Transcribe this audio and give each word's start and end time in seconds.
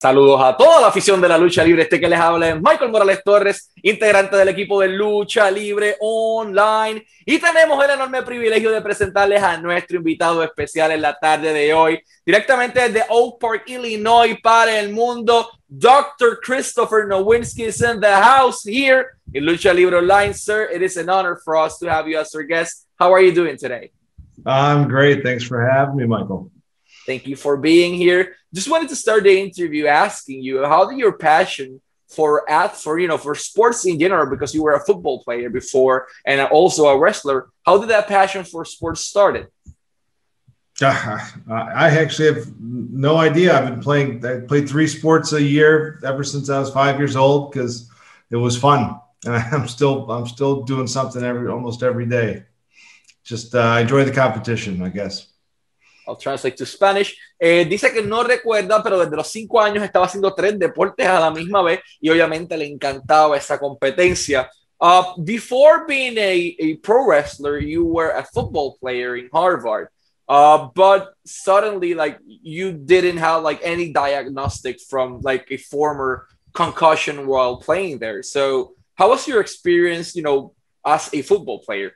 Saludos 0.00 0.40
a 0.42 0.56
toda 0.56 0.80
la 0.80 0.86
afición 0.86 1.20
de 1.20 1.28
la 1.28 1.36
lucha 1.36 1.62
libre. 1.62 1.82
Este 1.82 2.00
que 2.00 2.08
les 2.08 2.18
habla 2.18 2.48
es 2.48 2.56
Michael 2.56 2.90
Morales 2.90 3.20
Torres, 3.22 3.70
integrante 3.82 4.34
del 4.34 4.48
equipo 4.48 4.80
de 4.80 4.88
lucha 4.88 5.50
libre 5.50 5.96
online. 6.00 7.04
Y 7.26 7.38
tenemos 7.38 7.84
el 7.84 7.90
enorme 7.90 8.22
privilegio 8.22 8.70
de 8.70 8.80
presentarles 8.80 9.42
a 9.42 9.58
nuestro 9.58 9.98
invitado 9.98 10.42
especial 10.42 10.92
en 10.92 11.02
la 11.02 11.18
tarde 11.18 11.52
de 11.52 11.74
hoy, 11.74 12.00
directamente 12.24 12.80
desde 12.80 13.04
Oak 13.10 13.38
Park, 13.38 13.64
Illinois, 13.66 14.38
para 14.42 14.80
el 14.80 14.90
mundo. 14.90 15.50
Dr. 15.68 16.40
Christopher 16.42 17.06
Nowinski 17.06 17.66
is 17.66 17.82
in 17.82 18.00
the 18.00 18.10
house 18.10 18.62
here 18.64 19.18
in 19.34 19.44
Lucha 19.44 19.74
Libre 19.74 19.98
Online, 19.98 20.32
sir. 20.32 20.66
It 20.72 20.80
is 20.80 20.96
an 20.96 21.10
honor 21.10 21.38
for 21.44 21.56
us 21.56 21.78
to 21.78 21.90
have 21.90 22.08
you 22.08 22.18
as 22.18 22.34
our 22.34 22.42
guest. 22.42 22.86
How 22.98 23.12
are 23.12 23.20
you 23.20 23.34
doing 23.34 23.58
today? 23.58 23.90
I'm 24.46 24.88
great. 24.88 25.22
Thanks 25.22 25.44
for 25.44 25.60
having 25.60 25.96
me, 25.96 26.06
Michael. 26.06 26.50
Thank 27.10 27.26
you 27.26 27.34
for 27.34 27.56
being 27.56 27.94
here. 27.94 28.36
Just 28.54 28.70
wanted 28.70 28.88
to 28.90 28.94
start 28.94 29.24
the 29.24 29.36
interview 29.36 29.86
asking 29.86 30.44
you 30.44 30.64
how 30.64 30.88
did 30.88 30.96
your 30.96 31.14
passion 31.30 31.80
for 32.08 32.48
at 32.48 32.76
for 32.76 33.00
you 33.00 33.08
know 33.08 33.18
for 33.18 33.34
sports 33.34 33.84
in 33.84 33.98
general 33.98 34.30
because 34.30 34.54
you 34.54 34.62
were 34.62 34.74
a 34.74 34.84
football 34.88 35.20
player 35.24 35.50
before 35.50 36.06
and 36.24 36.40
also 36.40 36.86
a 36.86 36.96
wrestler. 36.96 37.48
How 37.66 37.78
did 37.78 37.90
that 37.90 38.06
passion 38.06 38.44
for 38.44 38.64
sports 38.64 39.00
started? 39.00 39.48
Uh, 40.82 41.66
I 41.84 41.86
actually 42.02 42.28
have 42.32 42.46
no 42.60 43.16
idea. 43.16 43.48
I've 43.58 43.68
been 43.68 43.82
playing. 43.82 44.24
I 44.24 44.40
played 44.50 44.68
three 44.68 44.86
sports 44.86 45.32
a 45.32 45.42
year 45.42 45.98
ever 46.04 46.22
since 46.22 46.48
I 46.48 46.60
was 46.60 46.70
five 46.70 46.96
years 47.00 47.16
old 47.16 47.50
because 47.50 47.90
it 48.30 48.36
was 48.36 48.56
fun, 48.56 49.00
and 49.26 49.34
I'm 49.54 49.66
still 49.66 50.08
I'm 50.10 50.28
still 50.28 50.62
doing 50.62 50.86
something 50.86 51.22
every 51.24 51.48
almost 51.48 51.82
every 51.82 52.06
day. 52.06 52.44
Just 53.24 53.54
uh, 53.54 53.72
I 53.76 53.80
enjoy 53.80 54.04
the 54.04 54.16
competition, 54.22 54.80
I 54.80 54.90
guess. 54.90 55.26
I'll 56.10 56.16
translate 56.16 56.56
to 56.56 56.66
Spanish. 56.66 57.16
Eh, 57.38 57.64
dice 57.64 57.92
que 57.92 58.02
no 58.02 58.24
recuerda, 58.24 58.82
pero 58.82 58.98
desde 58.98 59.16
los 59.16 59.28
cinco 59.28 59.60
años 59.60 59.84
estaba 59.84 60.06
haciendo 60.06 60.34
tres 60.34 60.58
deportes 60.58 61.06
a 61.06 61.20
la 61.20 61.30
misma 61.30 61.62
vez 61.62 61.80
y 62.00 62.10
obviamente 62.10 62.56
le 62.56 62.66
encantaba 62.66 63.36
esa 63.36 63.58
competencia. 63.58 64.50
Uh, 64.80 65.14
before 65.22 65.84
being 65.86 66.16
a, 66.18 66.56
a 66.58 66.76
pro 66.76 67.06
wrestler, 67.06 67.58
you 67.58 67.84
were 67.84 68.10
a 68.10 68.24
football 68.24 68.76
player 68.80 69.16
in 69.16 69.28
Harvard. 69.32 69.88
Uh, 70.26 70.68
but 70.74 71.12
suddenly, 71.26 71.92
like 71.94 72.18
you 72.24 72.72
didn't 72.72 73.18
have 73.18 73.42
like 73.42 73.60
any 73.62 73.92
diagnostic 73.92 74.80
from 74.88 75.20
like 75.22 75.46
a 75.50 75.56
former 75.56 76.26
concussion 76.52 77.26
while 77.26 77.56
playing 77.56 77.98
there. 77.98 78.22
So, 78.22 78.74
how 78.94 79.10
was 79.10 79.26
your 79.26 79.40
experience, 79.40 80.14
you 80.14 80.22
know, 80.22 80.54
as 80.86 81.10
a 81.12 81.22
football 81.22 81.58
player? 81.58 81.92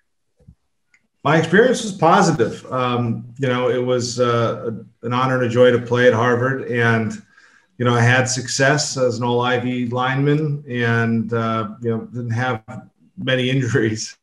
My 1.24 1.38
experience 1.38 1.82
was 1.82 1.92
positive. 1.92 2.70
Um, 2.70 3.24
you 3.38 3.48
know, 3.48 3.70
it 3.70 3.82
was 3.82 4.20
uh, 4.20 4.72
an 5.02 5.12
honor 5.14 5.36
and 5.36 5.46
a 5.46 5.48
joy 5.48 5.70
to 5.70 5.78
play 5.78 6.06
at 6.06 6.12
Harvard, 6.12 6.70
and 6.70 7.12
you 7.78 7.86
know, 7.86 7.94
I 7.94 8.02
had 8.02 8.28
success 8.28 8.98
as 8.98 9.18
an 9.18 9.24
All 9.24 9.40
Ivy 9.40 9.88
lineman, 9.88 10.62
and 10.68 11.32
uh, 11.32 11.70
you 11.80 11.90
know, 11.90 12.04
didn't 12.04 12.30
have 12.30 12.62
many 13.16 13.48
injuries. 13.48 14.18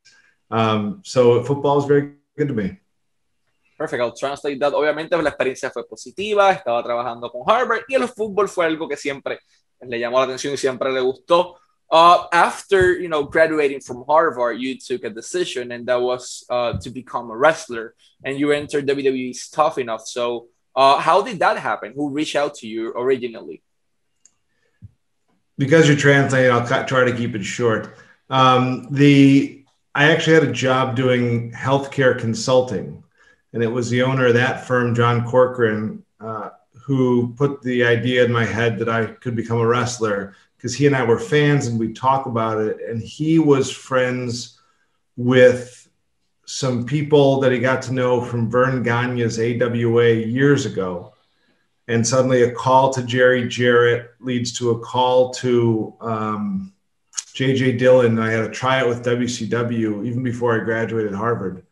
Um, 0.51 1.01
so 1.03 1.43
football 1.43 1.77
was 1.77 1.85
very 1.85 2.13
good 2.37 2.49
to 2.49 2.53
me. 2.53 2.77
Perfect. 3.77 3.99
I'll 3.99 4.13
translate 4.13 4.59
that. 4.59 4.73
Obviamente 4.73 5.17
la 5.17 5.29
experiencia 5.29 5.71
fue 5.71 5.87
positiva, 5.87 6.51
estaba 6.51 6.83
trabajando 6.83 7.31
con 7.31 7.41
Harvard 7.47 7.81
y 7.87 7.95
el 7.95 8.07
fútbol 8.07 8.47
fue 8.47 8.67
algo 8.67 8.87
que 8.87 8.95
siempre 8.95 9.39
le 9.81 9.99
llamó 9.99 10.19
la 10.19 10.25
atención 10.25 10.53
y 10.53 10.57
siempre 10.57 10.91
le 10.91 10.99
gustó. 10.99 11.60
Uh, 11.91 12.25
after 12.31 12.93
you 12.93 13.09
know 13.09 13.23
graduating 13.23 13.81
from 13.81 14.05
Harvard, 14.07 14.61
you 14.61 14.77
took 14.77 15.03
a 15.03 15.09
decision, 15.09 15.73
and 15.73 15.85
that 15.87 16.01
was 16.01 16.45
uh, 16.49 16.73
to 16.79 16.89
become 16.89 17.29
a 17.29 17.35
wrestler, 17.35 17.95
and 18.23 18.39
you 18.39 18.51
entered 18.53 18.87
WWE's 18.87 19.49
Tough 19.49 19.77
Enough. 19.77 20.07
So, 20.07 20.47
uh, 20.73 20.99
how 20.99 21.21
did 21.21 21.39
that 21.39 21.57
happen? 21.57 21.91
Who 21.93 22.09
reached 22.09 22.37
out 22.37 22.55
to 22.55 22.67
you 22.67 22.93
originally? 22.95 23.61
Because 25.57 25.89
you're 25.89 25.97
translating, 25.97 26.51
I'll 26.51 26.85
try 26.85 27.03
to 27.03 27.15
keep 27.15 27.35
it 27.35 27.43
short. 27.43 27.93
Um, 28.29 28.87
the 28.89 29.65
I 29.93 30.11
actually 30.11 30.35
had 30.35 30.43
a 30.43 30.53
job 30.53 30.95
doing 30.95 31.51
healthcare 31.51 32.17
consulting, 32.17 33.03
and 33.51 33.61
it 33.61 33.67
was 33.67 33.89
the 33.89 34.03
owner 34.03 34.27
of 34.27 34.35
that 34.35 34.65
firm, 34.65 34.95
John 34.95 35.25
Corcoran, 35.25 36.05
uh, 36.21 36.51
who 36.85 37.33
put 37.33 37.61
the 37.61 37.83
idea 37.83 38.23
in 38.23 38.31
my 38.31 38.45
head 38.45 38.79
that 38.79 38.87
I 38.87 39.07
could 39.07 39.35
become 39.35 39.59
a 39.59 39.67
wrestler 39.67 40.35
because 40.61 40.75
he 40.75 40.85
and 40.85 40.95
I 40.95 41.03
were 41.03 41.17
fans 41.17 41.65
and 41.65 41.79
we 41.79 41.91
talk 41.91 42.27
about 42.27 42.59
it. 42.59 42.77
And 42.87 43.01
he 43.01 43.39
was 43.39 43.71
friends 43.71 44.59
with 45.17 45.89
some 46.45 46.85
people 46.85 47.39
that 47.39 47.51
he 47.51 47.57
got 47.57 47.81
to 47.83 47.93
know 47.93 48.21
from 48.21 48.47
Verne 48.47 48.83
Gagne's 48.83 49.39
AWA 49.39 50.13
years 50.13 50.67
ago. 50.67 51.15
And 51.87 52.05
suddenly 52.05 52.43
a 52.43 52.51
call 52.51 52.93
to 52.93 53.01
Jerry 53.01 53.47
Jarrett 53.47 54.11
leads 54.19 54.51
to 54.59 54.69
a 54.69 54.79
call 54.79 55.31
to 55.35 55.95
um, 55.99 56.73
JJ 57.33 57.79
Dillon. 57.79 58.19
I 58.19 58.29
had 58.29 58.43
a 58.43 58.49
tryout 58.49 58.87
with 58.87 59.03
WCW 59.03 60.05
even 60.05 60.21
before 60.21 60.53
I 60.53 60.63
graduated 60.63 61.15
Harvard 61.15 61.65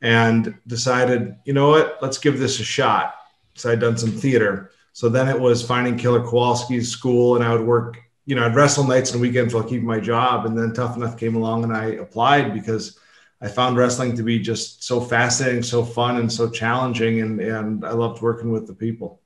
and 0.00 0.58
decided, 0.66 1.36
you 1.44 1.52
know 1.52 1.68
what, 1.68 1.98
let's 2.02 2.18
give 2.18 2.40
this 2.40 2.58
a 2.58 2.64
shot. 2.64 3.14
So 3.54 3.70
I'd 3.70 3.78
done 3.78 3.96
some 3.96 4.10
theater. 4.10 4.72
So 4.92 5.08
then 5.08 5.28
it 5.28 5.38
was 5.38 5.64
finding 5.64 5.96
Killer 5.96 6.24
Kowalski's 6.24 6.90
school, 6.90 7.36
and 7.36 7.44
I 7.44 7.52
would 7.52 7.64
work 7.64 7.98
you 8.28 8.34
know, 8.34 8.44
I'd 8.44 8.54
wrestle 8.54 8.84
nights 8.84 9.12
and 9.12 9.22
weekends 9.22 9.54
while 9.54 9.64
keeping 9.64 9.86
my 9.86 10.00
job. 10.00 10.44
And 10.44 10.54
then 10.56 10.74
Tough 10.74 10.96
Enough 10.98 11.16
came 11.16 11.34
along 11.34 11.64
and 11.64 11.72
I 11.72 11.96
applied 11.96 12.52
because 12.52 13.00
I 13.40 13.48
found 13.48 13.78
wrestling 13.78 14.16
to 14.16 14.22
be 14.22 14.38
just 14.38 14.84
so 14.84 15.00
fascinating, 15.00 15.62
so 15.62 15.82
fun, 15.82 16.18
and 16.18 16.30
so 16.30 16.50
challenging. 16.50 17.22
And, 17.22 17.40
and 17.40 17.86
I 17.86 17.92
loved 17.92 18.20
working 18.20 18.52
with 18.52 18.66
the 18.66 18.74
people. 18.74 19.22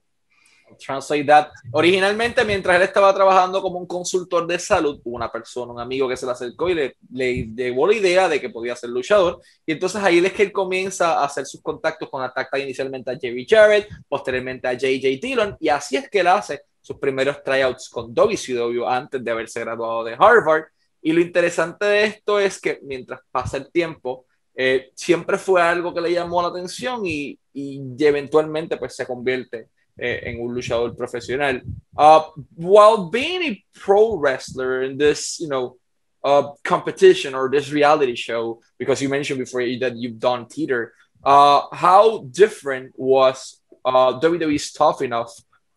Translate 0.78 1.26
that. 1.26 1.50
Originalmente, 1.72 2.44
mientras 2.44 2.76
él 2.76 2.82
estaba 2.82 3.12
trabajando 3.12 3.60
como 3.60 3.80
un 3.80 3.86
consultor 3.86 4.46
de 4.46 4.58
salud, 4.60 5.00
una 5.04 5.30
persona, 5.30 5.72
un 5.72 5.80
amigo 5.80 6.08
que 6.08 6.16
se 6.16 6.24
le 6.24 6.32
acercó 6.32 6.70
y 6.70 6.74
le, 6.74 6.96
le 7.12 7.48
llevó 7.54 7.88
la 7.88 7.94
idea 7.94 8.28
de 8.28 8.40
que 8.40 8.50
podía 8.50 8.76
ser 8.76 8.90
luchador. 8.90 9.40
Y 9.66 9.72
entonces 9.72 10.00
ahí 10.00 10.24
es 10.24 10.32
que 10.32 10.44
él 10.44 10.52
comienza 10.52 11.18
a 11.18 11.24
hacer 11.24 11.44
sus 11.44 11.60
contactos 11.60 12.08
con 12.08 12.22
Atacta 12.22 12.56
inicialmente 12.56 13.10
a 13.10 13.18
Jerry 13.18 13.46
Jarrett, 13.48 13.88
posteriormente 14.08 14.68
a 14.68 14.74
JJ 14.74 15.20
Dillon, 15.20 15.56
y 15.58 15.68
así 15.68 15.96
es 15.96 16.08
que 16.08 16.20
él 16.20 16.28
hace 16.28 16.62
sus 16.82 16.98
primeros 16.98 17.42
tryouts 17.42 17.88
con 17.88 18.12
WCW 18.12 18.84
antes 18.86 19.24
de 19.24 19.30
haberse 19.30 19.60
graduado 19.60 20.04
de 20.04 20.16
Harvard. 20.18 20.64
Y 21.00 21.12
lo 21.12 21.20
interesante 21.20 21.86
de 21.86 22.04
esto 22.04 22.38
es 22.38 22.60
que 22.60 22.80
mientras 22.82 23.20
pasa 23.30 23.56
el 23.56 23.70
tiempo, 23.70 24.26
eh, 24.54 24.90
siempre 24.94 25.38
fue 25.38 25.62
algo 25.62 25.94
que 25.94 26.00
le 26.00 26.12
llamó 26.12 26.42
la 26.42 26.48
atención 26.48 27.06
y, 27.06 27.38
y 27.54 27.80
eventualmente 27.98 28.76
pues 28.76 28.94
se 28.94 29.06
convierte 29.06 29.68
eh, 29.96 30.22
en 30.24 30.40
un 30.40 30.54
luchador 30.54 30.96
profesional. 30.96 31.62
Uh, 31.96 32.22
while 32.56 33.10
being 33.10 33.42
a 33.42 33.64
pro 33.74 34.16
wrestler 34.16 34.82
in 34.82 34.98
this, 34.98 35.38
you 35.38 35.48
know, 35.48 35.76
uh, 36.24 36.50
competition 36.64 37.34
or 37.34 37.50
this 37.50 37.70
reality 37.70 38.14
show, 38.14 38.60
because 38.78 39.02
you 39.02 39.08
mentioned 39.08 39.38
before 39.38 39.62
that 39.78 39.96
you've 39.96 40.18
done 40.18 40.46
theater, 40.46 40.92
uh, 41.24 41.62
how 41.72 42.24
different 42.30 42.92
was 42.96 43.60
uh, 43.84 44.18
WWE's 44.18 44.72
Tough 44.72 45.02
Enough 45.02 45.32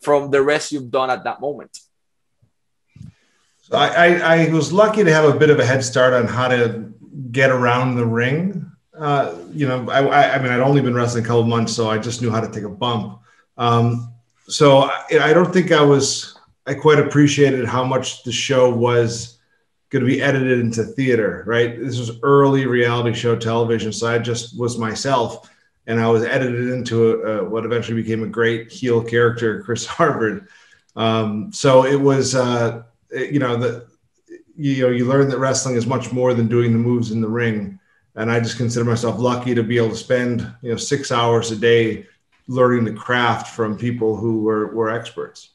from 0.06 0.32
the 0.32 0.42
rest 0.42 0.72
you've 0.72 0.92
done 0.92 1.10
at 1.10 1.24
that 1.26 1.42
moment? 1.42 1.78
So 3.64 3.76
I, 3.76 3.88
I, 3.88 4.08
I, 4.36 4.50
was 4.54 4.72
lucky 4.72 5.04
to 5.04 5.12
have 5.12 5.26
a 5.26 5.38
bit 5.38 5.50
of 5.50 5.60
a 5.60 5.66
head 5.66 5.84
start 5.84 6.14
on 6.14 6.28
how 6.28 6.48
to 6.48 6.94
get 7.32 7.50
around 7.50 7.96
the 7.96 8.06
ring. 8.06 8.72
Uh, 8.98 9.36
you 9.52 9.68
know, 9.68 9.90
I, 9.90 10.36
I, 10.36 10.38
mean, 10.38 10.52
I'd 10.52 10.60
only 10.60 10.82
been 10.82 10.94
wrestling 10.94 11.24
a 11.24 11.28
couple 11.28 11.44
months, 11.46 11.74
so 11.74 11.90
I 11.90 11.98
just 11.98 12.22
knew 12.22 12.30
how 12.30 12.40
to 12.40 12.52
take 12.52 12.64
a 12.64 12.70
bump. 12.70 13.20
Um, 13.58 14.14
so 14.48 14.84
I, 14.84 15.04
I 15.20 15.34
don't 15.34 15.52
think 15.52 15.72
I 15.72 15.82
was, 15.82 16.38
I 16.68 16.76
quite 16.76 17.00
appreciated 17.00 17.66
how 17.66 17.84
much 17.84 18.24
the 18.24 18.32
show 18.32 18.70
was 18.70 19.40
going 19.90 20.06
to 20.06 20.08
be 20.08 20.22
edited 20.22 20.60
into 20.60 20.84
theater, 20.84 21.44
right? 21.48 21.80
This 21.80 21.98
was 21.98 22.20
early 22.22 22.68
reality 22.68 23.14
show 23.18 23.36
television. 23.36 23.92
So 23.92 24.08
I 24.08 24.20
just 24.20 24.60
was 24.60 24.78
myself 24.78 25.50
and 25.88 26.00
I 26.00 26.08
was 26.08 26.24
edited 26.24 26.70
into 26.70 27.12
a, 27.12 27.18
a, 27.18 27.44
what 27.44 27.66
eventually 27.66 28.02
became 28.02 28.24
a 28.24 28.28
great 28.28 28.72
heel 28.72 29.04
character, 29.04 29.62
Chris 29.64 29.86
Harvard. 29.86 30.48
Um, 30.96 31.52
so 31.52 31.86
it 31.86 32.00
was, 32.00 32.36
uh, 32.36 32.84
you 33.12 33.40
know, 33.40 33.58
the 33.58 33.88
you 34.58 34.84
know 34.84 34.90
you 34.90 35.06
learn 35.06 35.30
that 35.30 35.40
wrestling 35.40 35.76
is 35.76 35.86
much 35.86 36.12
more 36.12 36.34
than 36.34 36.48
doing 36.48 36.72
the 36.72 36.80
moves 36.80 37.12
in 37.12 37.22
the 37.22 37.28
ring, 37.28 37.80
and 38.16 38.32
I 38.32 38.40
just 38.40 38.58
consider 38.58 38.86
myself 38.86 39.20
lucky 39.20 39.54
to 39.54 39.64
be 39.64 39.78
able 39.78 39.90
to 39.90 39.96
spend 39.96 40.50
you 40.62 40.72
know 40.72 40.78
six 40.78 41.12
hours 41.12 41.52
a 41.52 41.56
day 41.56 42.08
learning 42.48 42.86
the 42.86 42.94
craft 42.94 43.56
from 43.56 43.78
people 43.78 44.16
who 44.16 44.42
were 44.42 44.74
were 44.74 44.90
experts. 44.90 45.50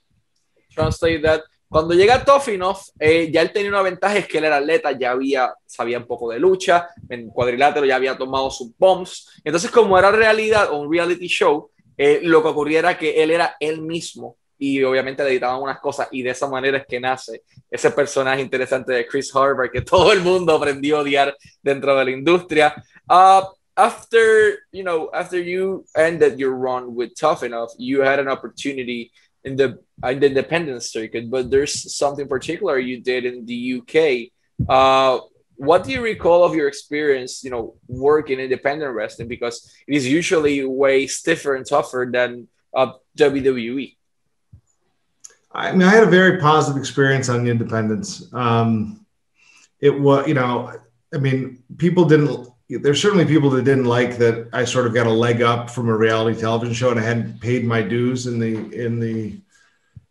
Translate 0.71 1.23
that 1.23 1.45
Cuando 1.71 1.95
llega 1.95 2.25
Toffinoff, 2.25 2.89
eh, 2.99 3.31
ya 3.31 3.43
él 3.43 3.53
tenía 3.53 3.71
una 3.71 3.83
ventaja, 3.83 4.19
es 4.19 4.27
que 4.27 4.39
él 4.39 4.45
era 4.45 4.57
atleta, 4.57 4.91
ya 4.91 5.13
había, 5.13 5.55
sabía 5.65 5.99
un 5.99 6.07
poco 6.07 6.29
de 6.33 6.41
lucha, 6.41 6.89
en 7.09 7.31
cuadrilátero 7.31 7.87
ya 7.87 7.95
había 7.95 8.19
tomado 8.19 8.51
sus 8.51 8.77
bombs. 8.77 9.31
Entonces, 9.45 9.71
como 9.71 9.97
era 9.97 10.11
realidad 10.11 10.73
o 10.73 10.81
un 10.81 10.93
reality 10.93 11.29
show, 11.29 11.71
eh, 11.97 12.19
lo 12.25 12.43
que 12.43 12.49
ocurría 12.49 12.81
era 12.81 12.99
que 12.99 13.23
él 13.23 13.31
era 13.31 13.55
él 13.61 13.83
mismo 13.83 14.37
y 14.59 14.83
obviamente 14.83 15.23
le 15.23 15.31
editaban 15.31 15.63
unas 15.63 15.79
cosas 15.79 16.09
y 16.11 16.23
de 16.23 16.31
esa 16.31 16.49
manera 16.49 16.79
es 16.79 16.87
que 16.87 16.99
nace 16.99 17.45
ese 17.71 17.93
personaje 17.93 18.43
interesante 18.43 18.93
de 18.93 19.07
Chris 19.07 19.35
Harvard 19.35 19.71
que 19.71 19.81
todo 19.83 20.13
el 20.13 20.23
mundo 20.23 20.57
aprendió 20.57 20.97
a 20.97 21.01
odiar 21.03 21.37
dentro 21.63 21.97
de 21.97 22.05
la 22.05 22.11
industria. 22.11 22.75
Uh, 23.09 23.43
after, 23.77 24.59
you 24.73 24.83
know, 24.83 25.09
after 25.15 25.41
you 25.41 25.85
ended 25.95 26.37
your 26.37 26.53
run 26.53 26.97
with 26.97 27.13
Tough 27.15 27.45
Enough, 27.45 27.71
you 27.79 28.03
had 28.03 28.19
an 28.19 28.29
opportunity 28.29 29.13
in 29.45 29.57
the 29.57 29.79
in 30.09 30.21
the 30.21 30.27
independent 30.27 30.83
circuit, 30.83 31.31
but 31.31 31.51
there's 31.51 31.95
something 31.95 32.27
particular 32.29 32.79
you 32.79 33.01
did 33.01 33.25
in 33.25 33.47
the 33.47 33.81
UK. 33.81 34.33
Uh, 34.69 35.21
what 35.57 35.85
do 35.85 35.93
you 35.93 36.01
recall 36.01 36.43
of 36.43 36.55
your 36.55 36.69
experience, 36.69 37.45
you 37.45 37.51
know, 37.51 37.75
working 37.87 38.41
independent 38.41 38.95
wrestling? 38.95 39.29
Because 39.29 39.71
it 39.87 39.95
is 39.95 40.09
usually 40.09 40.65
way 40.65 41.07
stiffer 41.07 41.55
and 41.55 41.67
tougher 41.67 42.09
than 42.11 42.49
uh, 42.75 42.93
WWE. 43.19 43.97
I 45.53 45.73
mean, 45.73 45.83
I 45.83 45.91
had 45.91 46.05
a 46.05 46.11
very 46.11 46.39
positive 46.39 46.81
experience 46.81 47.29
on 47.29 47.45
the 47.45 47.51
independents. 47.51 48.33
Um, 48.33 49.05
it 49.81 49.91
was, 49.91 50.27
you 50.27 50.35
know, 50.35 50.73
I 51.13 51.19
mean, 51.19 51.63
people 51.77 52.05
didn't. 52.05 52.49
There's 52.79 53.03
certainly 53.03 53.25
people 53.25 53.51
that 53.51 53.65
didn't 53.65 53.87
like 53.87 54.17
that. 54.19 54.49
I 54.53 54.65
sort 54.65 54.87
of 54.87 54.95
got 54.95 55.07
a 55.07 55.13
leg 55.13 55.43
up 55.43 55.71
from 55.71 55.89
a 55.89 55.97
reality 55.97 56.39
television 56.41 56.75
show, 56.75 56.91
and 56.91 57.01
I 57.01 57.03
hadn't 57.03 57.41
paid 57.41 57.65
my 57.65 57.83
dues 57.83 58.27
in 58.27 58.39
the 58.39 58.55
in 58.73 59.01
the 59.01 59.41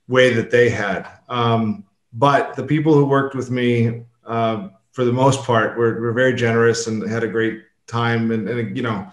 way 0.07 0.33
that 0.33 0.51
they 0.51 0.69
had. 0.69 1.07
Um, 1.29 1.85
but 2.11 2.55
the 2.55 2.63
people 2.63 2.93
who 2.93 3.05
worked 3.05 3.35
with 3.35 3.49
me, 3.49 4.03
uh, 4.25 4.69
for 4.91 5.05
the 5.05 5.13
most 5.13 5.43
part, 5.43 5.77
were, 5.77 6.01
were 6.01 6.11
very 6.11 6.33
generous 6.33 6.87
and 6.87 7.07
had 7.07 7.23
a 7.23 7.27
great 7.27 7.61
time, 7.87 8.31
and, 8.31 8.49
and 8.49 8.75
you 8.75 8.83
know, 8.83 9.07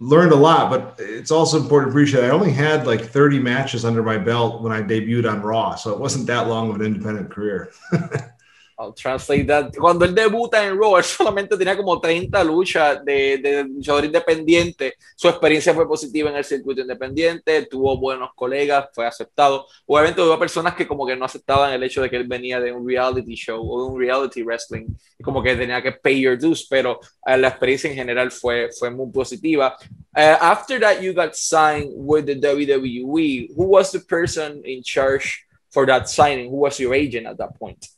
learned 0.00 0.32
a 0.32 0.36
lot, 0.36 0.70
but 0.70 0.96
it's 0.98 1.30
also 1.30 1.60
important 1.60 1.90
to 1.90 1.96
appreciate 1.96 2.24
I 2.24 2.30
only 2.30 2.52
had 2.52 2.86
like 2.86 3.02
30 3.02 3.38
matches 3.38 3.84
under 3.84 4.02
my 4.02 4.18
belt 4.18 4.62
when 4.62 4.72
I 4.72 4.82
debuted 4.82 5.30
on 5.30 5.42
Raw, 5.42 5.76
so 5.76 5.92
it 5.92 6.00
wasn't 6.00 6.26
that 6.26 6.48
long 6.48 6.70
of 6.70 6.76
an 6.76 6.82
independent 6.82 7.30
career. 7.30 7.72
I'll 8.78 8.92
translate 8.92 9.46
that. 9.46 9.70
Cuando 9.78 10.04
él 10.04 10.14
debuta 10.14 10.66
en 10.66 10.76
Raw, 10.76 10.96
él 10.96 11.04
solamente 11.04 11.56
tenía 11.56 11.76
como 11.76 12.00
30 12.00 12.42
luchas 12.44 13.04
de, 13.04 13.38
de 13.38 13.64
luchador 13.64 14.04
independiente. 14.04 14.94
Su 15.14 15.28
experiencia 15.28 15.72
fue 15.72 15.86
positiva 15.86 16.30
en 16.30 16.36
el 16.36 16.44
circuito 16.44 16.80
independiente, 16.80 17.66
tuvo 17.66 17.96
buenos 17.98 18.30
colegas, 18.34 18.88
fue 18.92 19.06
aceptado. 19.06 19.66
Obviamente 19.86 20.20
hubo 20.20 20.38
personas 20.38 20.74
que 20.74 20.86
como 20.86 21.06
que 21.06 21.16
no 21.16 21.24
aceptaban 21.24 21.72
el 21.72 21.82
hecho 21.82 22.02
de 22.02 22.10
que 22.10 22.16
él 22.16 22.26
venía 22.26 22.60
de 22.60 22.72
un 22.72 22.86
reality 22.86 23.34
show 23.34 23.60
o 23.64 23.84
de 23.84 23.92
un 23.92 24.00
reality 24.00 24.42
wrestling, 24.42 24.86
como 25.22 25.42
que 25.42 25.54
tenía 25.54 25.80
que 25.82 25.92
pay 25.92 26.20
your 26.20 26.38
dues, 26.38 26.66
pero 26.68 26.98
uh, 27.26 27.36
la 27.36 27.48
experiencia 27.48 27.90
en 27.90 27.96
general 27.96 28.30
fue, 28.30 28.70
fue 28.78 28.90
muy 28.90 29.10
positiva. 29.10 29.76
Uh, 30.16 30.36
after 30.40 30.78
that, 30.80 31.00
you 31.00 31.12
got 31.12 31.34
signed 31.34 31.90
with 31.94 32.26
the 32.26 32.34
WWE. 32.34 33.54
Who 33.56 33.64
was 33.64 33.90
the 33.92 34.00
person 34.00 34.62
in 34.64 34.82
charge 34.82 35.44
for 35.70 35.86
that 35.86 36.08
signing? 36.08 36.50
Who 36.50 36.56
was 36.56 36.78
your 36.78 36.94
agent 36.94 37.26
at 37.26 37.38
that 37.38 37.58
point? 37.58 37.88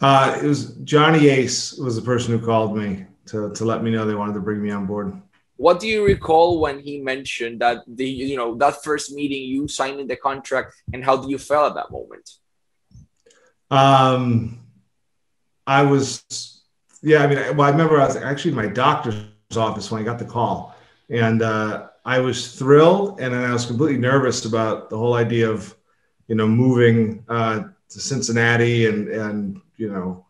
Uh, 0.00 0.38
it 0.42 0.46
was 0.46 0.74
Johnny 0.84 1.28
Ace 1.28 1.72
was 1.74 1.96
the 1.96 2.02
person 2.02 2.38
who 2.38 2.44
called 2.44 2.76
me 2.76 3.06
to, 3.26 3.52
to 3.52 3.64
let 3.64 3.82
me 3.82 3.90
know 3.90 4.06
they 4.06 4.14
wanted 4.14 4.34
to 4.34 4.40
bring 4.40 4.62
me 4.62 4.70
on 4.70 4.86
board. 4.86 5.20
What 5.56 5.80
do 5.80 5.88
you 5.88 6.04
recall 6.04 6.60
when 6.60 6.78
he 6.78 7.00
mentioned 7.00 7.60
that 7.60 7.82
the 7.88 8.08
you 8.08 8.36
know 8.36 8.54
that 8.56 8.84
first 8.84 9.12
meeting 9.12 9.42
you 9.42 9.66
signing 9.66 10.06
the 10.06 10.14
contract 10.14 10.74
and 10.92 11.04
how 11.04 11.16
do 11.16 11.28
you 11.28 11.38
feel 11.38 11.66
at 11.66 11.74
that 11.74 11.90
moment? 11.90 12.30
Um, 13.70 14.60
I 15.66 15.82
was 15.82 16.62
yeah. 17.02 17.24
I 17.24 17.26
mean, 17.26 17.56
well, 17.56 17.66
I 17.66 17.70
remember 17.70 18.00
I 18.00 18.06
was 18.06 18.16
actually 18.16 18.52
in 18.52 18.56
my 18.56 18.68
doctor's 18.68 19.24
office 19.56 19.90
when 19.90 20.00
I 20.00 20.04
got 20.04 20.20
the 20.20 20.24
call, 20.24 20.76
and 21.10 21.42
uh, 21.42 21.88
I 22.04 22.20
was 22.20 22.54
thrilled, 22.56 23.20
and 23.20 23.34
then 23.34 23.44
I 23.44 23.52
was 23.52 23.66
completely 23.66 23.98
nervous 23.98 24.44
about 24.44 24.90
the 24.90 24.96
whole 24.96 25.14
idea 25.14 25.50
of 25.50 25.76
you 26.28 26.36
know 26.36 26.46
moving 26.46 27.24
uh, 27.28 27.64
to 27.88 28.00
Cincinnati 28.00 28.86
and 28.86 29.08
and 29.08 29.60
you 29.78 29.88
know, 29.88 30.26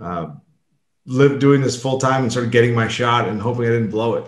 uh, 0.00 0.34
doing 1.38 1.62
this 1.62 1.80
full 1.80 1.98
time 1.98 2.24
and 2.24 2.32
sort 2.32 2.46
of 2.46 2.50
getting 2.50 2.74
my 2.74 2.88
shot 2.88 3.28
and 3.28 3.40
hoping 3.40 3.66
I 3.66 3.70
didn't 3.70 3.90
blow 3.90 4.14
it. 4.14 4.26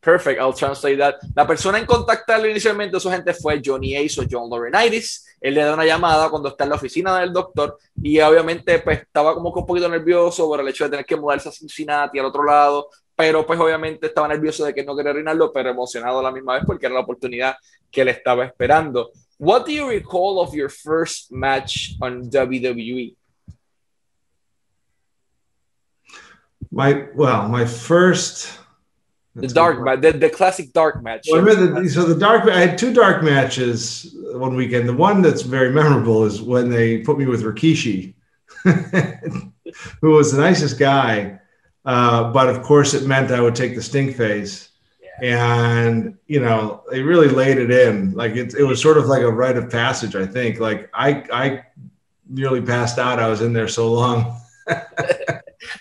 Perfect, 0.00 0.40
I'll 0.40 0.52
translate 0.52 0.98
that. 0.98 1.16
La 1.34 1.44
persona 1.44 1.78
en 1.78 1.86
contactarlo 1.86 2.46
inicialmente 2.48 3.00
su 3.00 3.10
gente 3.10 3.34
fue 3.34 3.60
Johnny 3.64 3.96
Ace 3.96 4.20
o 4.20 4.24
John 4.30 4.48
Laurinaitis. 4.48 5.26
Él 5.40 5.54
le 5.54 5.62
da 5.62 5.74
una 5.74 5.84
llamada 5.84 6.30
cuando 6.30 6.50
está 6.50 6.62
en 6.62 6.70
la 6.70 6.76
oficina 6.76 7.18
del 7.18 7.32
doctor 7.32 7.76
y 8.00 8.20
obviamente 8.20 8.78
pues 8.78 9.00
estaba 9.00 9.34
como 9.34 9.52
que 9.52 9.58
un 9.58 9.66
poquito 9.66 9.88
nervioso 9.88 10.46
por 10.46 10.60
el 10.60 10.68
hecho 10.68 10.84
de 10.84 10.90
tener 10.90 11.04
que 11.04 11.16
mudarse 11.16 11.48
a 11.48 11.52
Cincinnati 11.52 12.20
al 12.20 12.26
otro 12.26 12.44
lado, 12.44 12.88
pero 13.16 13.44
pues 13.44 13.58
obviamente 13.58 14.06
estaba 14.06 14.28
nervioso 14.28 14.64
de 14.64 14.72
que 14.72 14.84
no 14.84 14.94
quería 14.94 15.10
arruinarlo, 15.10 15.52
pero 15.52 15.70
emocionado 15.70 16.20
a 16.20 16.22
la 16.22 16.30
misma 16.30 16.54
vez 16.54 16.62
porque 16.64 16.86
era 16.86 16.94
la 16.94 17.00
oportunidad 17.00 17.56
que 17.90 18.02
él 18.02 18.08
estaba 18.08 18.44
esperando. 18.44 19.10
What 19.40 19.66
do 19.66 19.72
you 19.72 19.88
recall 19.88 20.38
of 20.38 20.54
your 20.54 20.70
first 20.70 21.32
match 21.32 21.96
on 22.00 22.30
WWE? 22.30 23.16
My 26.76 27.06
well, 27.14 27.48
my 27.48 27.64
first 27.64 28.58
the 29.34 29.48
dark 29.48 29.80
match, 29.80 30.02
the, 30.02 30.12
the 30.12 30.28
classic 30.28 30.74
dark 30.74 31.02
match. 31.02 31.26
Well, 31.30 31.42
the, 31.42 31.88
so 31.88 32.04
the 32.04 32.14
dark, 32.14 32.46
I 32.50 32.60
had 32.60 32.76
two 32.76 32.92
dark 32.92 33.22
matches 33.22 34.14
one 34.32 34.54
weekend. 34.56 34.86
The 34.86 34.92
one 34.92 35.22
that's 35.22 35.40
very 35.40 35.72
memorable 35.72 36.24
is 36.24 36.42
when 36.42 36.68
they 36.68 36.98
put 36.98 37.18
me 37.18 37.24
with 37.24 37.44
Rikishi, 37.44 38.12
who 40.02 40.10
was 40.10 40.32
the 40.32 40.42
nicest 40.42 40.78
guy, 40.78 41.40
uh, 41.86 42.30
but 42.30 42.50
of 42.50 42.62
course 42.62 42.92
it 42.92 43.06
meant 43.06 43.30
I 43.30 43.40
would 43.40 43.54
take 43.54 43.74
the 43.74 43.82
stink 43.82 44.14
face. 44.14 44.68
And 45.22 46.18
you 46.26 46.40
know 46.40 46.82
they 46.90 47.00
really 47.00 47.28
laid 47.28 47.56
it 47.56 47.70
in, 47.70 48.12
like 48.12 48.36
it, 48.36 48.52
it 48.52 48.64
was 48.64 48.82
sort 48.82 48.98
of 48.98 49.06
like 49.06 49.22
a 49.22 49.32
rite 49.32 49.56
of 49.56 49.70
passage. 49.70 50.14
I 50.14 50.26
think, 50.26 50.60
like 50.60 50.90
I, 50.92 51.24
I 51.32 51.62
nearly 52.28 52.60
passed 52.60 52.98
out. 52.98 53.18
I 53.18 53.28
was 53.28 53.40
in 53.40 53.54
there 53.54 53.66
so 53.66 53.90
long. 53.90 54.38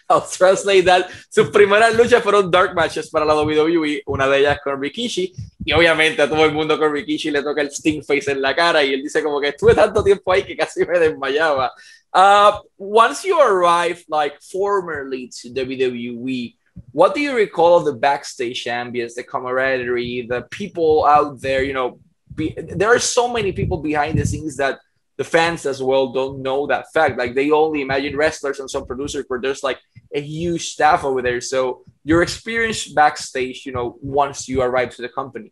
I'll 0.09 0.21
translate 0.21 0.85
that. 0.85 1.09
Sus 1.29 1.49
primeras 1.49 1.95
luchas 1.95 2.21
fueron 2.21 2.51
dark 2.51 2.75
matches 2.75 3.09
para 3.09 3.25
la 3.25 3.35
WWE, 3.35 4.03
una 4.05 4.27
de 4.27 4.39
ellas 4.39 4.59
con 4.63 4.79
Rikishi, 4.79 5.33
y 5.63 5.73
obviamente 5.73 6.21
a 6.21 6.29
todo 6.29 6.45
el 6.45 6.51
mundo 6.51 6.77
con 6.77 6.91
Rikishi 6.91 7.31
le 7.31 7.41
toca 7.41 7.61
el 7.61 7.71
Sting 7.71 8.03
Face 8.03 8.31
en 8.31 8.41
la 8.41 8.55
cara, 8.55 8.83
y 8.83 8.93
él 8.93 9.01
dice 9.01 9.23
como 9.23 9.41
que 9.41 9.49
estuve 9.49 9.73
tanto 9.73 10.03
tiempo 10.03 10.31
ahí 10.31 10.43
que 10.43 10.55
casi 10.55 10.85
me 10.85 10.99
desmayaba. 10.99 11.71
Uh, 12.13 12.59
once 12.77 13.25
you 13.25 13.39
arrived, 13.39 14.05
like 14.07 14.39
formerly 14.41 15.29
to 15.41 15.49
WWE, 15.49 16.55
what 16.91 17.13
do 17.13 17.19
you 17.19 17.35
recall 17.35 17.77
of 17.77 17.85
the 17.85 17.93
backstage 17.93 18.65
ambience, 18.65 19.15
the 19.15 19.23
camaraderie, 19.23 20.27
the 20.27 20.43
people 20.51 21.05
out 21.05 21.41
there? 21.41 21.63
You 21.63 21.73
know, 21.73 21.99
there 22.37 22.93
are 22.93 22.99
so 22.99 23.27
many 23.27 23.51
people 23.51 23.77
behind 23.77 24.17
the 24.17 24.25
scenes 24.25 24.57
that 24.57 24.79
the 25.17 25.23
fans 25.23 25.65
as 25.65 25.81
well 25.81 26.11
don't 26.11 26.41
know 26.41 26.67
that 26.67 26.91
fact. 26.93 27.17
Like 27.17 27.35
they 27.35 27.51
only 27.51 27.81
imagine 27.81 28.17
wrestlers 28.17 28.59
and 28.59 28.69
some 28.69 28.85
producers, 28.85 29.25
but 29.29 29.41
there's 29.41 29.63
like 29.63 29.79
a 30.13 30.21
huge 30.21 30.69
staff 30.69 31.03
over 31.03 31.21
there. 31.21 31.41
So 31.41 31.83
your 32.03 32.21
experience 32.21 32.87
backstage, 32.87 33.65
you 33.65 33.71
know, 33.71 33.97
once 34.01 34.47
you 34.47 34.61
arrive 34.61 34.95
to 34.95 35.01
the 35.01 35.09
company. 35.09 35.51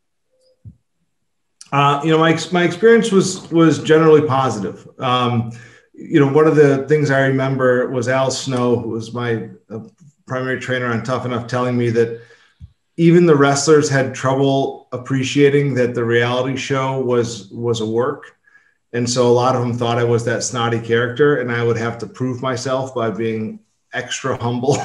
Uh, 1.71 2.01
you 2.03 2.11
know, 2.11 2.19
my 2.19 2.37
my 2.51 2.63
experience 2.63 3.11
was 3.11 3.51
was 3.51 3.81
generally 3.81 4.27
positive. 4.27 4.87
Um, 4.99 5.51
you 5.93 6.19
know, 6.19 6.31
one 6.31 6.45
of 6.45 6.55
the 6.55 6.87
things 6.87 7.09
I 7.09 7.21
remember 7.21 7.89
was 7.89 8.07
Al 8.07 8.29
Snow, 8.29 8.75
who 8.77 8.89
was 8.89 9.13
my 9.13 9.49
uh, 9.69 9.79
primary 10.27 10.59
trainer 10.59 10.87
on 10.87 11.03
Tough 11.03 11.25
Enough, 11.25 11.47
telling 11.47 11.77
me 11.77 11.89
that 11.91 12.21
even 12.97 13.25
the 13.25 13.35
wrestlers 13.35 13.89
had 13.89 14.13
trouble 14.13 14.87
appreciating 14.91 15.73
that 15.75 15.95
the 15.95 16.03
reality 16.03 16.55
show 16.55 16.99
was 16.99 17.49
was 17.49 17.81
a 17.81 17.85
work 17.85 18.37
and 18.93 19.09
so 19.09 19.27
a 19.27 19.33
lot 19.33 19.55
of 19.55 19.61
them 19.61 19.73
thought 19.73 19.97
I 19.97 20.03
was 20.03 20.23
that 20.25 20.43
snotty 20.43 20.79
character, 20.79 21.37
and 21.37 21.51
I 21.51 21.63
would 21.63 21.77
have 21.77 21.97
to 21.99 22.07
prove 22.07 22.41
myself 22.41 22.93
by 22.93 23.09
being 23.09 23.59
extra 23.93 24.41
humble, 24.41 24.77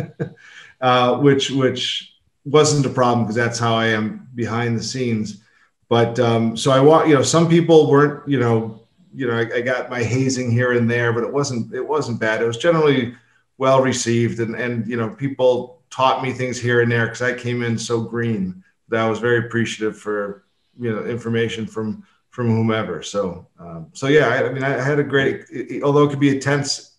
uh, 0.80 1.18
which 1.18 1.50
which 1.50 2.14
wasn't 2.44 2.86
a 2.86 2.90
problem 2.90 3.24
because 3.24 3.36
that's 3.36 3.58
how 3.58 3.74
I 3.74 3.86
am 3.86 4.28
behind 4.34 4.78
the 4.78 4.82
scenes. 4.82 5.42
But 5.88 6.18
um, 6.18 6.56
so 6.56 6.70
I 6.70 6.80
want 6.80 7.08
you 7.08 7.14
know 7.14 7.22
some 7.22 7.48
people 7.48 7.90
weren't 7.90 8.28
you 8.28 8.40
know 8.40 8.80
you 9.14 9.26
know 9.26 9.36
I, 9.36 9.56
I, 9.56 9.60
got 9.60 9.90
my 9.90 10.02
hazing 10.02 10.50
here 10.50 10.72
and 10.72 10.90
there, 10.90 11.12
but 11.12 11.24
it 11.24 11.32
wasn't 11.32 11.74
it 11.74 11.86
wasn't 11.86 12.20
bad. 12.20 12.42
It 12.42 12.46
was 12.46 12.56
generally 12.56 13.14
well 13.58 13.82
received, 13.82 14.40
and 14.40 14.54
and 14.54 14.86
you 14.86 14.96
know 14.96 15.10
people 15.10 15.82
taught 15.90 16.22
me 16.22 16.32
things 16.32 16.58
here 16.58 16.80
and 16.80 16.90
there 16.90 17.06
because 17.06 17.22
I 17.22 17.34
came 17.34 17.62
in 17.62 17.76
so 17.78 18.00
green 18.00 18.64
that 18.88 19.04
I 19.04 19.08
was 19.08 19.18
very 19.18 19.46
appreciative 19.46 19.98
for 19.98 20.44
you 20.80 20.90
know 20.90 21.04
information 21.04 21.66
from 21.66 22.04
from 22.30 22.48
whomever. 22.48 23.02
So, 23.02 23.46
um, 23.58 23.88
so 23.92 24.08
yeah, 24.08 24.28
I, 24.28 24.48
I, 24.48 24.52
mean, 24.52 24.64
I 24.64 24.82
had 24.82 24.98
a 24.98 25.04
great, 25.04 25.44
although 25.84 26.04
it 26.04 26.08
could 26.08 26.18
be 26.18 26.34
a 26.34 26.40
tense 26.40 26.91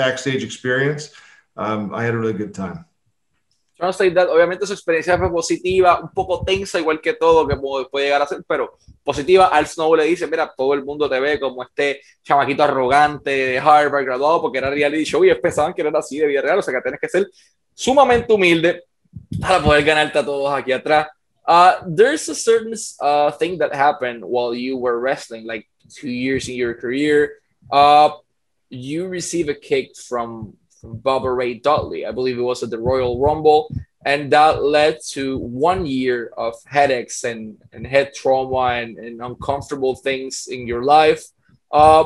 backstage 0.00 0.42
experience, 0.44 1.12
um, 1.56 1.92
I 1.94 2.04
had 2.04 2.14
a 2.14 2.18
really 2.18 2.36
good 2.36 2.52
time. 2.52 2.84
Obviamente 3.80 4.66
su 4.66 4.74
experiencia 4.74 5.16
fue 5.16 5.30
positiva, 5.30 6.00
un 6.00 6.10
poco 6.10 6.44
tensa, 6.44 6.78
igual 6.78 7.00
que 7.00 7.14
todo 7.14 7.48
que 7.48 7.56
puede 7.56 8.04
llegar 8.04 8.20
a 8.20 8.26
ser, 8.26 8.44
pero 8.46 8.76
positiva. 9.02 9.46
Al 9.46 9.66
Snow 9.66 9.96
le 9.96 10.04
dice, 10.04 10.26
mira, 10.26 10.52
todo 10.54 10.74
el 10.74 10.84
mundo 10.84 11.08
te 11.08 11.18
ve 11.18 11.40
como 11.40 11.62
este 11.62 12.02
chamaquito 12.22 12.62
arrogante 12.62 13.30
de 13.30 13.58
Harvard 13.58 14.04
graduado 14.04 14.42
porque 14.42 14.58
era 14.58 14.68
reality 14.68 15.04
show 15.04 15.24
y 15.24 15.34
pensaban 15.34 15.72
que 15.72 15.80
era 15.80 15.98
así 15.98 16.18
de 16.18 16.26
vida 16.26 16.42
real, 16.42 16.58
o 16.58 16.62
sea 16.62 16.74
que 16.74 16.82
tienes 16.82 17.00
que 17.00 17.08
ser 17.08 17.26
sumamente 17.72 18.30
humilde 18.32 18.84
para 19.40 19.62
poder 19.62 19.82
ganarte 19.82 20.18
a 20.18 20.24
todos 20.24 20.52
aquí 20.52 20.72
atrás. 20.72 21.08
Uh, 21.46 21.82
there's 21.86 22.28
a 22.28 22.34
certain 22.34 22.74
uh, 23.00 23.30
thing 23.32 23.58
that 23.58 23.74
happened 23.74 24.22
while 24.22 24.54
you 24.54 24.76
were 24.76 25.00
wrestling, 25.00 25.46
like 25.46 25.66
two 25.88 26.10
years 26.10 26.48
in 26.48 26.54
your 26.54 26.74
career. 26.74 27.40
Uh, 27.72 28.10
you 28.70 29.08
receive 29.08 29.48
a 29.48 29.54
kick 29.54 29.96
from, 29.96 30.54
from 30.80 30.98
Bubba 30.98 31.36
Ray 31.36 31.54
Dudley. 31.54 32.06
I 32.06 32.12
believe 32.12 32.38
it 32.38 32.42
was 32.42 32.62
at 32.62 32.70
the 32.70 32.78
Royal 32.78 33.20
Rumble. 33.20 33.68
and 34.04 34.32
that 34.32 34.62
led 34.62 34.98
to 35.10 35.38
one 35.38 35.84
year 35.84 36.32
of 36.36 36.54
headaches 36.64 37.24
and, 37.24 37.58
and 37.72 37.86
head 37.86 38.14
trauma 38.14 38.80
and, 38.80 38.96
and 38.98 39.20
uncomfortable 39.20 39.94
things 39.94 40.48
in 40.48 40.66
your 40.66 40.82
life. 40.82 41.24
Uh, 41.70 42.04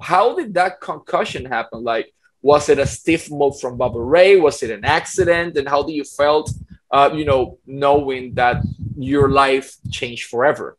how 0.00 0.34
did 0.34 0.54
that 0.54 0.80
concussion 0.80 1.44
happen? 1.44 1.84
Like, 1.84 2.12
was 2.42 2.68
it 2.68 2.78
a 2.78 2.86
stiff 2.86 3.30
move 3.30 3.60
from 3.60 3.78
Bubba 3.78 3.94
Ray? 3.96 4.36
Was 4.36 4.62
it 4.62 4.70
an 4.70 4.84
accident? 4.84 5.56
And 5.56 5.68
how 5.68 5.82
do 5.82 5.92
you 5.92 6.04
felt, 6.04 6.52
uh, 6.90 7.10
you 7.14 7.24
know, 7.24 7.58
knowing 7.66 8.34
that 8.34 8.62
your 8.96 9.30
life 9.30 9.76
changed 9.90 10.28
forever? 10.28 10.76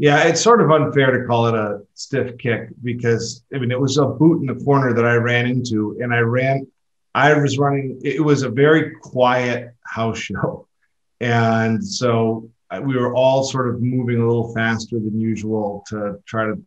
Yeah, 0.00 0.26
it's 0.28 0.40
sort 0.40 0.62
of 0.62 0.70
unfair 0.70 1.10
to 1.10 1.26
call 1.26 1.48
it 1.48 1.54
a 1.54 1.82
stiff 1.92 2.38
kick 2.38 2.70
because 2.82 3.44
I 3.54 3.58
mean 3.58 3.70
it 3.70 3.78
was 3.78 3.98
a 3.98 4.06
boot 4.06 4.40
in 4.40 4.46
the 4.46 4.64
corner 4.64 4.94
that 4.94 5.04
I 5.04 5.16
ran 5.16 5.44
into, 5.44 5.98
and 6.00 6.14
I 6.14 6.20
ran. 6.20 6.66
I 7.14 7.34
was 7.34 7.58
running. 7.58 8.00
It 8.02 8.24
was 8.24 8.42
a 8.42 8.48
very 8.48 8.92
quiet 9.02 9.74
house 9.82 10.16
show, 10.16 10.66
and 11.20 11.86
so 11.86 12.48
we 12.82 12.96
were 12.96 13.14
all 13.14 13.44
sort 13.44 13.68
of 13.68 13.82
moving 13.82 14.22
a 14.22 14.26
little 14.26 14.54
faster 14.54 14.98
than 14.98 15.20
usual 15.20 15.84
to 15.88 16.18
try 16.24 16.46
to 16.46 16.58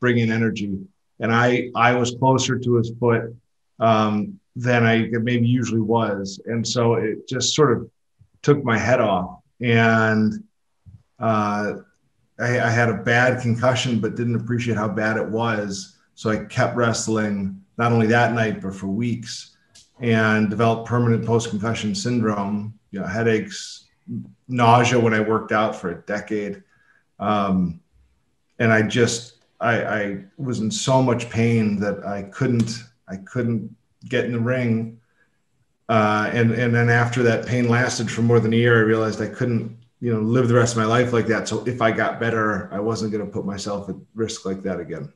bring 0.00 0.18
in 0.18 0.32
energy. 0.32 0.76
And 1.20 1.32
I 1.32 1.70
I 1.76 1.92
was 1.92 2.16
closer 2.18 2.58
to 2.58 2.74
his 2.74 2.90
foot 2.98 3.36
um, 3.78 4.40
than 4.56 4.84
I 4.84 5.10
maybe 5.12 5.46
usually 5.46 5.80
was, 5.80 6.40
and 6.44 6.66
so 6.66 6.94
it 6.94 7.28
just 7.28 7.54
sort 7.54 7.70
of 7.70 7.88
took 8.42 8.64
my 8.64 8.76
head 8.76 9.00
off 9.00 9.38
and. 9.60 10.42
Uh, 11.20 11.74
I, 12.40 12.60
I 12.60 12.70
had 12.70 12.88
a 12.88 12.94
bad 12.94 13.40
concussion, 13.40 14.00
but 14.00 14.16
didn't 14.16 14.36
appreciate 14.36 14.76
how 14.76 14.88
bad 14.88 15.16
it 15.16 15.28
was. 15.28 15.98
So 16.14 16.30
I 16.30 16.44
kept 16.44 16.76
wrestling 16.76 17.62
not 17.78 17.92
only 17.92 18.06
that 18.08 18.34
night, 18.34 18.60
but 18.60 18.74
for 18.74 18.86
weeks 18.86 19.56
and 20.00 20.50
developed 20.50 20.88
permanent 20.88 21.24
post 21.26 21.50
concussion 21.50 21.94
syndrome, 21.94 22.78
you 22.90 23.00
know, 23.00 23.06
headaches, 23.06 23.86
nausea 24.48 24.98
when 24.98 25.14
I 25.14 25.20
worked 25.20 25.52
out 25.52 25.76
for 25.76 25.90
a 25.90 26.02
decade. 26.02 26.62
Um, 27.18 27.80
and 28.58 28.72
I 28.72 28.82
just, 28.82 29.34
I, 29.60 29.84
I 29.84 30.24
was 30.36 30.60
in 30.60 30.70
so 30.70 31.02
much 31.02 31.30
pain 31.30 31.78
that 31.80 32.04
I 32.06 32.22
couldn't, 32.22 32.84
I 33.08 33.16
couldn't 33.16 33.74
get 34.08 34.24
in 34.24 34.32
the 34.32 34.40
ring. 34.40 35.00
Uh, 35.88 36.30
and, 36.32 36.52
and 36.52 36.74
then 36.74 36.88
after 36.88 37.22
that 37.24 37.46
pain 37.46 37.68
lasted 37.68 38.10
for 38.10 38.22
more 38.22 38.40
than 38.40 38.52
a 38.52 38.56
year, 38.56 38.78
I 38.78 38.82
realized 38.82 39.20
I 39.20 39.26
couldn't 39.26 39.76
you 40.00 40.12
know, 40.12 40.20
live 40.20 40.48
the 40.48 40.54
rest 40.54 40.76
of 40.76 40.82
my 40.82 40.86
life 40.86 41.12
like 41.12 41.28
that. 41.28 41.46
So 41.46 41.62
if 41.66 41.80
I 41.82 41.92
got 41.92 42.18
better, 42.18 42.68
I 42.72 42.80
wasn't 42.80 43.12
going 43.12 43.24
to 43.24 43.30
put 43.30 43.44
myself 43.44 43.88
at 43.88 43.96
risk 44.14 44.46
like 44.46 44.62
that 44.62 44.80
again. 44.80 45.12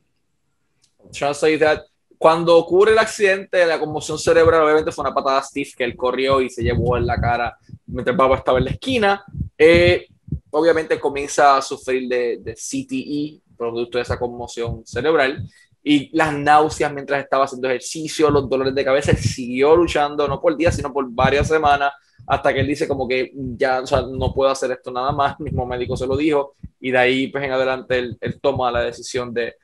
Say 1.11 1.57
that 1.57 1.85
cuando 2.17 2.57
ocurre 2.57 2.91
el 2.91 2.99
accidente, 2.99 3.65
la 3.65 3.79
conmoción 3.79 4.17
cerebral, 4.17 4.63
obviamente 4.63 4.91
fue 4.91 5.03
una 5.03 5.13
patada 5.13 5.41
stiff 5.41 5.75
que 5.75 5.83
él 5.83 5.95
corrió 5.95 6.41
y 6.41 6.49
se 6.49 6.63
llevó 6.63 6.97
en 6.97 7.05
la 7.05 7.19
cara 7.19 7.57
mientras 7.87 8.15
Baba 8.15 8.37
estaba 8.37 8.59
en 8.59 8.65
la 8.65 8.71
esquina. 8.71 9.23
Eh, 9.57 10.07
obviamente 10.51 10.99
comienza 10.99 11.57
a 11.57 11.61
sufrir 11.61 12.07
de, 12.07 12.39
de, 12.41 12.53
CTE, 12.53 13.41
producto 13.57 13.97
de 13.97 14.03
esa 14.03 14.17
conmoción 14.17 14.85
cerebral, 14.85 15.47
y 15.83 16.15
las 16.15 16.33
náuseas 16.33 16.91
mientras 16.93 17.23
estaba 17.23 17.45
haciendo 17.45 17.67
ejercicio, 17.67 18.29
los 18.29 18.49
dolores 18.49 18.73
de 18.73 18.85
cabeza. 18.85 19.11
Él 19.11 19.17
siguió 19.17 19.75
luchando, 19.75 20.27
no 20.27 20.41
por 20.41 20.55
días, 20.55 20.75
sino 20.75 20.91
por 20.91 21.05
varias 21.09 21.47
semanas 21.47 21.91
hasta 22.27 22.53
que 22.53 22.59
él 22.59 22.67
dice 22.67 22.87
como 22.87 23.07
que 23.07 23.31
ya, 23.35 23.81
o 23.81 23.87
sea, 23.87 24.01
no 24.01 24.33
puedo 24.33 24.49
hacer 24.49 24.71
esto 24.71 24.91
nada 24.91 25.11
más, 25.11 25.35
el 25.39 25.45
mismo 25.45 25.65
médico 25.65 25.95
se 25.95 26.07
lo 26.07 26.17
dijo, 26.17 26.53
y 26.79 26.91
de 26.91 26.97
ahí 26.97 27.27
pues 27.27 27.43
en 27.43 27.51
adelante 27.51 27.97
él, 27.97 28.17
él 28.21 28.39
toma 28.41 28.71
la 28.71 28.81
decisión 28.81 29.33
de, 29.33 29.55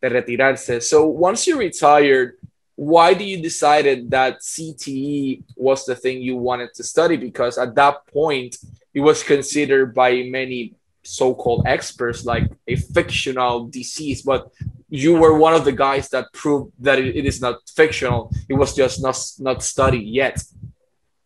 de 0.00 0.08
retirarse. 0.08 0.80
So 0.80 1.04
once 1.04 1.50
you 1.50 1.58
retired, 1.58 2.34
why 2.76 3.14
do 3.14 3.24
you 3.24 3.40
decided 3.40 4.10
that 4.10 4.40
CTE 4.40 5.42
was 5.56 5.84
the 5.86 5.96
thing 5.96 6.20
you 6.20 6.36
wanted 6.36 6.74
to 6.74 6.82
study? 6.82 7.16
Because 7.16 7.58
at 7.58 7.74
that 7.74 8.06
point, 8.12 8.56
it 8.92 9.00
was 9.00 9.22
considered 9.22 9.94
by 9.94 10.22
many 10.30 10.74
so-called 11.02 11.62
experts 11.66 12.24
like 12.24 12.50
a 12.66 12.76
fictional 12.76 13.68
disease, 13.68 14.22
but 14.22 14.50
you 14.88 15.18
were 15.18 15.36
one 15.36 15.54
of 15.54 15.64
the 15.64 15.72
guys 15.72 16.08
that 16.10 16.32
proved 16.32 16.72
that 16.80 16.98
it, 16.98 17.16
it 17.16 17.24
is 17.24 17.40
not 17.40 17.58
fictional. 17.74 18.30
It 18.48 18.54
was 18.54 18.74
just 18.74 19.02
not 19.02 19.18
not 19.38 19.62
studied 19.62 20.06
yet. 20.06 20.42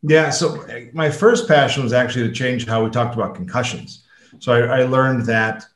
Yeah. 0.03 0.31
So 0.31 0.63
eh, 0.63 0.87
my 0.93 1.11
first 1.11 1.47
passion 1.47 1.83
was 1.83 1.93
actually 1.93 2.29
to 2.29 2.35
change 2.35 2.67
how 2.67 2.85
we 2.85 2.91
talked 2.91 3.15
about 3.15 3.35
concussions. 3.35 4.07
So 4.39 4.53
I, 4.53 4.81
I, 4.81 4.83
learned 4.85 5.27
that 5.27 5.67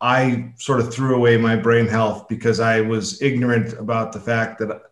I 0.00 0.52
sort 0.56 0.80
of 0.80 0.92
threw 0.92 1.16
away 1.16 1.36
my 1.36 1.56
brain 1.56 1.86
health 1.86 2.28
because 2.28 2.60
I 2.60 2.80
was 2.82 3.20
ignorant 3.20 3.72
about 3.72 4.12
the 4.12 4.20
fact 4.20 4.58
that 4.60 4.82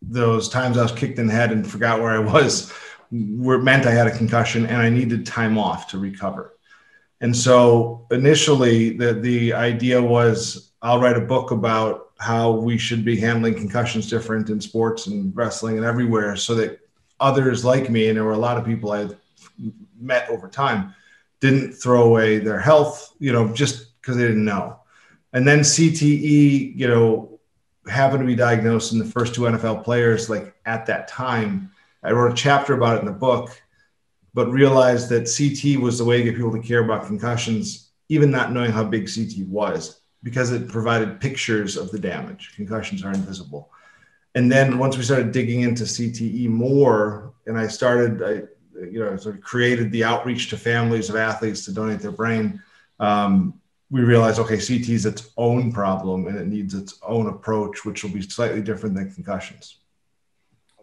those 0.00 0.48
times 0.48 0.78
I 0.78 0.82
was 0.82 0.92
kicked 0.92 1.18
in 1.18 1.26
the 1.26 1.32
head 1.32 1.52
and 1.52 1.68
forgot 1.68 2.00
where 2.00 2.12
I 2.12 2.18
was 2.18 2.72
were 3.10 3.58
meant 3.58 3.86
I 3.86 3.90
had 3.90 4.06
a 4.06 4.16
concussion 4.16 4.66
and 4.66 4.80
I 4.80 4.88
needed 4.88 5.26
time 5.26 5.58
off 5.58 5.88
to 5.88 5.98
recover. 5.98 6.54
And 7.20 7.36
so 7.36 8.06
initially 8.10 8.96
the, 8.96 9.14
the 9.14 9.52
idea 9.52 10.00
was 10.00 10.72
I'll 10.82 11.00
write 11.00 11.16
a 11.16 11.22
book 11.22 11.50
about 11.50 12.10
how 12.18 12.52
we 12.52 12.78
should 12.78 13.04
be 13.04 13.18
handling 13.18 13.54
concussions 13.54 14.08
different 14.08 14.50
in 14.50 14.60
sports 14.60 15.06
and 15.06 15.34
wrestling 15.36 15.76
and 15.76 15.86
everywhere 15.86 16.36
so 16.36 16.54
that 16.56 16.80
others 17.20 17.64
like 17.64 17.90
me, 17.90 18.08
and 18.08 18.16
there 18.16 18.24
were 18.24 18.32
a 18.32 18.38
lot 18.38 18.56
of 18.56 18.64
people 18.64 18.92
I 18.92 19.08
met 20.00 20.28
over 20.30 20.48
time, 20.48 20.94
didn't 21.40 21.72
throw 21.72 22.04
away 22.04 22.38
their 22.38 22.58
health, 22.58 23.14
you 23.18 23.32
know, 23.32 23.52
just 23.52 24.00
because 24.00 24.16
they 24.16 24.26
didn't 24.26 24.44
know. 24.44 24.80
And 25.32 25.46
then 25.46 25.60
CTE, 25.60 26.76
you 26.76 26.88
know, 26.88 27.38
happened 27.86 28.20
to 28.20 28.26
be 28.26 28.34
diagnosed 28.34 28.92
in 28.92 28.98
the 28.98 29.04
first 29.04 29.34
two 29.34 29.42
NFL 29.42 29.84
players, 29.84 30.28
like 30.28 30.54
at 30.66 30.86
that 30.86 31.08
time. 31.08 31.70
I 32.02 32.12
wrote 32.12 32.32
a 32.32 32.36
chapter 32.36 32.74
about 32.74 32.96
it 32.96 33.00
in 33.00 33.06
the 33.06 33.12
book, 33.12 33.50
but 34.34 34.50
realized 34.50 35.08
that 35.10 35.28
CT 35.28 35.80
was 35.80 35.98
the 35.98 36.04
way 36.04 36.18
to 36.18 36.24
get 36.24 36.36
people 36.36 36.52
to 36.52 36.62
care 36.62 36.84
about 36.84 37.06
concussions, 37.06 37.90
even 38.08 38.30
not 38.30 38.52
knowing 38.52 38.70
how 38.70 38.84
big 38.84 39.08
CT 39.12 39.46
was, 39.48 40.00
because 40.22 40.52
it 40.52 40.68
provided 40.68 41.20
pictures 41.20 41.76
of 41.76 41.90
the 41.90 41.98
damage. 41.98 42.52
Concussions 42.56 43.04
are 43.04 43.12
invisible 43.12 43.70
and 44.38 44.52
then 44.52 44.78
once 44.78 44.96
we 44.96 45.02
started 45.02 45.32
digging 45.32 45.62
into 45.62 45.82
CTE 45.82 46.48
more, 46.48 47.34
and 47.46 47.58
I 47.58 47.66
started, 47.66 48.22
I, 48.22 48.32
you 48.86 49.00
know, 49.00 49.16
sort 49.16 49.34
of 49.34 49.40
created 49.40 49.90
the 49.90 50.04
outreach 50.04 50.48
to 50.50 50.56
families 50.56 51.10
of 51.10 51.16
athletes 51.16 51.64
to 51.64 51.72
donate 51.72 51.98
their 51.98 52.12
brain. 52.12 52.62
Um, 53.00 53.60
we 53.90 54.02
realized, 54.02 54.38
okay, 54.38 54.58
CT 54.58 54.90
is 54.90 55.06
its 55.06 55.30
own 55.36 55.72
problem 55.72 56.28
and 56.28 56.38
it 56.38 56.46
needs 56.46 56.72
its 56.72 57.00
own 57.02 57.26
approach, 57.26 57.84
which 57.84 58.04
will 58.04 58.12
be 58.12 58.22
slightly 58.22 58.62
different 58.62 58.94
than 58.94 59.12
concussions. 59.12 59.80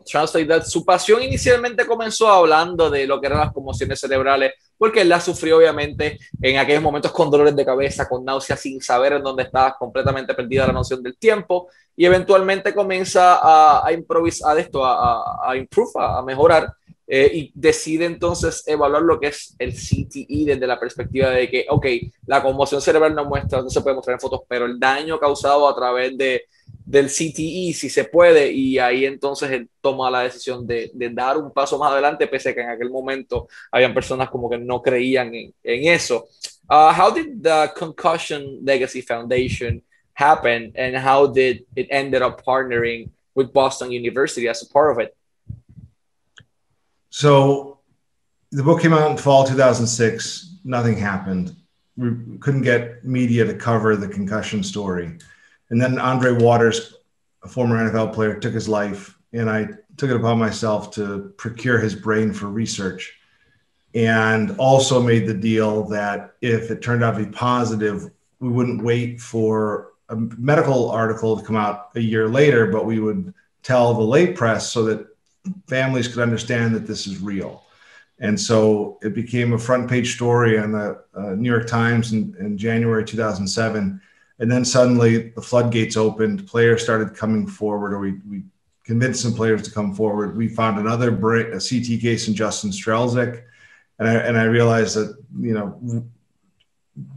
Translate 0.05 0.49
that. 0.49 0.67
Su 0.67 0.83
pasión 0.83 1.23
inicialmente 1.23 1.85
comenzó 1.85 2.27
hablando 2.27 2.89
de 2.89 3.07
lo 3.07 3.21
que 3.21 3.27
eran 3.27 3.39
las 3.39 3.53
conmociones 3.53 4.01
cerebrales, 4.01 4.51
porque 4.77 5.01
él 5.01 5.09
la 5.09 5.19
sufrió 5.19 5.57
obviamente 5.57 6.19
en 6.41 6.57
aquellos 6.57 6.81
momentos 6.81 7.11
con 7.11 7.29
dolores 7.31 7.55
de 7.55 7.65
cabeza, 7.65 8.07
con 8.07 8.25
náuseas, 8.25 8.59
sin 8.59 8.81
saber 8.81 9.13
en 9.13 9.23
dónde 9.23 9.43
estaba 9.43 9.75
completamente 9.77 10.33
perdida 10.33 10.67
la 10.67 10.73
noción 10.73 11.01
del 11.01 11.17
tiempo, 11.17 11.69
y 11.95 12.05
eventualmente 12.05 12.73
comienza 12.73 13.35
a, 13.35 13.87
a 13.87 13.93
improvisar 13.93 14.57
esto, 14.59 14.85
a, 14.85 15.49
a, 15.49 15.55
improve, 15.55 15.91
a, 15.95 16.21
mejorar, 16.21 16.73
eh, 17.07 17.31
y 17.33 17.51
decide 17.53 18.05
entonces 18.05 18.63
evaluar 18.67 19.03
lo 19.03 19.19
que 19.19 19.27
es 19.27 19.55
el 19.59 19.73
CTE 19.73 20.45
desde 20.45 20.67
la 20.67 20.79
perspectiva 20.79 21.29
de 21.29 21.49
que, 21.49 21.65
ok, 21.69 21.85
la 22.25 22.41
conmoción 22.41 22.81
cerebral 22.81 23.13
no 23.13 23.25
muestra, 23.25 23.61
no 23.61 23.69
se 23.69 23.81
puede 23.81 23.95
mostrar 23.95 24.15
en 24.15 24.19
fotos, 24.19 24.41
pero 24.47 24.65
el 24.65 24.79
daño 24.79 25.19
causado 25.19 25.69
a 25.69 25.75
través 25.75 26.17
de 26.17 26.45
del 26.85 27.07
CTE 27.07 27.73
si 27.73 27.89
se 27.89 28.03
puede 28.03 28.51
y 28.51 28.77
ahí 28.77 29.05
entonces 29.05 29.49
él 29.49 29.67
toma 29.81 30.11
la 30.11 30.21
decisión 30.21 30.67
de, 30.67 30.91
de, 30.93 31.09
dar 31.09 31.35
un 31.35 31.51
paso 31.51 31.79
más 31.79 31.91
adelante 31.91 32.27
pese 32.27 32.49
a 32.49 32.53
que 32.53 32.61
en 32.61 32.69
aquel 32.69 32.91
momento 32.91 33.47
habían 33.71 33.93
personas 33.93 34.29
como 34.29 34.47
que 34.49 34.59
no 34.59 34.81
creían 34.81 35.33
en, 35.33 35.53
en 35.63 35.93
eso. 35.93 36.27
Uh, 36.69 36.93
how 36.93 37.11
did 37.11 37.41
the 37.41 37.71
Concussion 37.75 38.59
Legacy 38.63 39.01
Foundation 39.01 39.81
happen 40.13 40.71
and 40.75 40.95
how 40.95 41.27
did 41.27 41.65
it 41.75 41.87
ended 41.89 42.21
up 42.21 42.43
partnering 42.43 43.09
with 43.33 43.51
Boston 43.51 43.91
University 43.91 44.47
as 44.47 44.61
a 44.61 44.67
part 44.67 44.91
of 44.91 44.99
it? 44.99 45.15
So 47.09 47.79
the 48.51 48.63
book 48.63 48.81
came 48.81 48.93
out 48.93 49.09
in 49.09 49.17
fall 49.17 49.43
2006. 49.43 50.59
Nothing 50.63 50.97
happened. 50.97 51.55
We 51.97 52.37
couldn't 52.39 52.63
get 52.63 53.03
media 53.05 53.45
to 53.45 53.53
cover 53.53 53.95
the 53.95 54.07
concussion 54.07 54.63
story. 54.63 55.17
And 55.69 55.81
then 55.81 55.99
Andre 55.99 56.31
Waters, 56.31 56.95
a 57.43 57.47
former 57.47 57.77
NFL 57.77 58.13
player, 58.13 58.39
took 58.39 58.53
his 58.53 58.69
life, 58.69 59.17
and 59.33 59.49
I 59.49 59.69
took 59.97 60.09
it 60.09 60.15
upon 60.15 60.39
myself 60.39 60.91
to 60.95 61.33
procure 61.37 61.79
his 61.79 61.95
brain 61.95 62.33
for 62.33 62.47
research. 62.47 63.17
And 63.93 64.55
also 64.57 65.01
made 65.01 65.25
the 65.25 65.33
deal 65.33 65.85
that 65.85 66.35
if 66.41 66.69
it 66.69 66.81
turned 66.81 67.03
out 67.03 67.17
to 67.17 67.23
be 67.25 67.31
positive, 67.31 68.11
we 68.39 68.49
wouldn't 68.49 68.83
wait 68.83 69.21
for 69.21 69.93
a 70.09 70.15
medical 70.15 70.91
article 70.91 71.37
to 71.37 71.45
come 71.45 71.55
out 71.55 71.91
a 71.95 72.01
year 72.01 72.27
later, 72.27 72.67
but 72.67 72.85
we 72.85 72.99
would 72.99 73.33
tell 73.63 73.93
the 73.93 74.01
lay 74.01 74.33
press 74.33 74.71
so 74.71 74.83
that 74.83 75.07
families 75.67 76.07
could 76.07 76.19
understand 76.19 76.75
that 76.75 76.85
this 76.85 77.07
is 77.07 77.19
real. 77.19 77.63
And 78.19 78.39
so 78.39 78.97
it 79.01 79.13
became 79.13 79.53
a 79.53 79.57
front 79.57 79.89
page 79.89 80.15
story 80.15 80.57
on 80.57 80.71
the 80.71 81.01
uh, 81.15 81.31
New 81.31 81.49
York 81.49 81.67
Times 81.67 82.13
in, 82.13 82.35
in 82.39 82.57
January 82.57 83.03
2007 83.03 84.01
and 84.39 84.51
then 84.51 84.65
suddenly 84.65 85.29
the 85.29 85.41
floodgates 85.41 85.95
opened 85.95 86.47
players 86.47 86.83
started 86.83 87.15
coming 87.15 87.47
forward 87.47 87.93
or 87.93 87.99
we, 87.99 88.13
we 88.29 88.43
convinced 88.83 89.21
some 89.21 89.33
players 89.33 89.63
to 89.63 89.71
come 89.71 89.93
forward. 89.93 90.37
We 90.37 90.47
found 90.47 90.79
another 90.79 91.11
brain, 91.11 91.47
a 91.47 91.59
CT 91.59 92.01
case 92.01 92.27
in 92.27 92.35
Justin 92.35 92.69
Strzelczyk, 92.69 93.43
and 93.99 94.07
I, 94.07 94.13
and 94.13 94.37
I 94.37 94.43
realized 94.43 94.95
that 94.95 95.17
you 95.39 95.53
know 95.53 96.05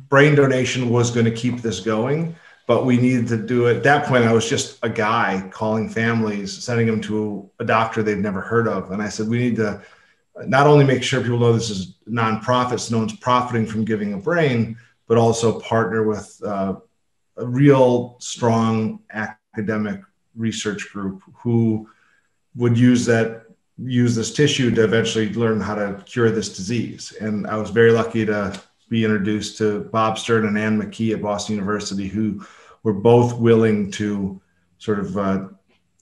brain 0.09 0.35
donation 0.35 0.91
was 0.91 1.11
going 1.11 1.27
to 1.27 1.31
keep 1.31 1.61
this 1.61 1.81
going, 1.81 2.35
but 2.67 2.85
we 2.85 2.97
needed 2.97 3.29
to 3.29 3.37
do 3.37 3.67
it. 3.67 3.79
At 3.79 3.83
that 3.85 4.07
point, 4.07 4.25
I 4.25 4.33
was 4.33 4.49
just 4.49 4.79
a 4.83 4.89
guy 4.89 5.47
calling 5.51 5.89
families, 5.89 6.57
sending 6.63 6.87
them 6.87 7.01
to 7.03 7.51
a 7.61 7.65
doctor 7.65 8.03
they've 8.03 8.17
never 8.17 8.41
heard 8.41 8.67
of, 8.67 8.91
and 8.91 9.03
I 9.03 9.09
said 9.09 9.29
we 9.29 9.39
need 9.39 9.57
to 9.57 9.83
not 10.47 10.67
only 10.67 10.85
make 10.85 11.03
sure 11.03 11.21
people 11.21 11.39
know 11.39 11.53
this 11.53 11.69
is 11.69 11.97
nonprofits, 12.09 12.91
no 12.91 12.99
one's 12.99 13.17
profiting 13.17 13.67
from 13.67 13.85
giving 13.85 14.15
a 14.15 14.19
brain, 14.19 14.79
but 15.09 15.19
also 15.19 15.61
partner 15.61 16.05
with 16.05 16.41
uh, 16.45 16.77
a 17.39 17.47
real 17.47 18.17
strong 18.21 19.01
academic 19.11 20.01
research 20.37 20.91
group 20.93 21.23
who 21.35 21.89
would 22.57 22.77
use 22.77 23.07
that 23.07 23.45
use 23.81 24.15
this 24.15 24.33
tissue 24.35 24.75
to 24.75 24.83
eventually 24.83 25.33
learn 25.35 25.61
how 25.61 25.75
to 25.75 26.03
cure 26.05 26.31
this 26.31 26.57
disease. 26.57 27.13
And 27.21 27.47
I 27.47 27.57
was 27.57 27.71
very 27.71 27.93
lucky 27.93 28.27
to 28.27 28.61
be 28.89 29.05
introduced 29.05 29.59
to 29.59 29.85
Bob 29.93 30.19
Stern 30.19 30.47
and 30.47 30.59
Anne 30.59 30.81
McKee 30.81 31.15
at 31.15 31.23
Boston 31.23 31.55
University, 31.55 32.09
who 32.09 32.45
were 32.83 32.93
both 32.93 33.39
willing 33.39 33.91
to 33.93 34.41
sort 34.79 34.99
of 34.99 35.17
uh, 35.17 35.49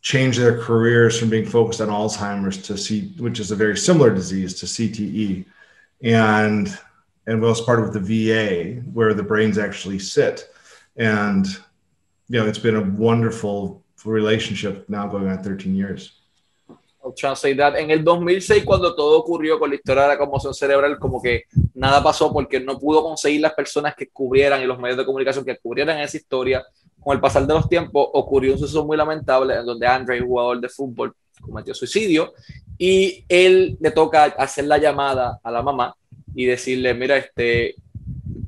change 0.01 0.37
their 0.37 0.61
careers 0.63 1.19
from 1.19 1.29
being 1.29 1.45
focused 1.45 1.81
on 1.81 1.89
Alzheimer's 1.89 2.63
to 2.63 2.79
C, 2.79 3.13
which 3.19 3.41
is 3.41 3.51
a 3.51 3.57
very 3.57 3.77
similar 3.77 4.15
disease 4.15 4.55
to 4.61 4.67
CTE, 4.67 5.45
and 6.03 6.79
and 7.27 7.43
was 7.43 7.61
part 7.61 7.81
of 7.81 7.93
the 7.93 8.01
VA 8.01 8.81
where 8.93 9.13
the 9.13 9.23
brains 9.23 9.59
actually 9.59 9.99
sit, 9.99 10.49
and 10.97 11.47
you 12.29 12.39
know 12.39 12.47
it's 12.47 12.59
been 12.59 12.77
a 12.77 12.83
wonderful 12.83 13.83
relationship 14.05 14.89
now 14.89 15.07
going 15.07 15.29
on 15.29 15.43
13 15.43 15.75
years. 15.75 16.13
That. 17.57 17.77
En 17.77 17.91
el 17.91 18.03
2006, 18.03 18.65
cuando 18.65 18.95
todo 18.97 19.21
ocurrió 19.21 19.61
con 19.61 19.71
la 19.71 19.77
historia 19.77 20.03
de 20.03 20.09
la 20.09 20.19
conmoción 20.19 20.53
cerebral, 20.53 20.99
como 20.99 21.23
que 21.23 21.45
nada 21.75 22.03
pasó 22.03 22.33
porque 22.33 22.59
no 22.59 22.79
pudo 22.79 23.05
conseguir 23.05 23.41
las 23.41 23.55
personas 23.55 23.95
que 23.95 24.09
cubrieran 24.09 24.61
y 24.61 24.67
los 24.67 24.79
medios 24.79 24.99
de 24.99 25.05
comunicación 25.05 25.45
que 25.45 25.57
cubrieran 25.57 26.01
esa 26.01 26.17
historia. 26.17 26.65
Con 26.99 27.15
el 27.15 27.21
pasar 27.21 27.47
de 27.47 27.55
los 27.55 27.69
tiempos, 27.69 28.09
ocurrió 28.13 28.55
un 28.55 28.59
suceso 28.59 28.85
muy 28.85 28.97
lamentable 28.97 29.55
en 29.55 29.65
donde 29.65 29.87
Andre, 29.87 30.21
jugador 30.21 30.61
de 30.61 30.69
fútbol, 30.69 31.15
cometió 31.41 31.75
suicidio 31.75 32.33
y 32.77 33.25
él 33.29 33.77
le 33.81 33.91
toca 33.93 34.25
hacer 34.25 34.65
la 34.65 34.79
llamada 34.79 35.39
a 35.45 35.51
la 35.53 35.63
mamá 35.63 35.95
y 36.35 36.47
decirle: 36.47 36.93
Mira, 36.93 37.17
este, 37.17 37.77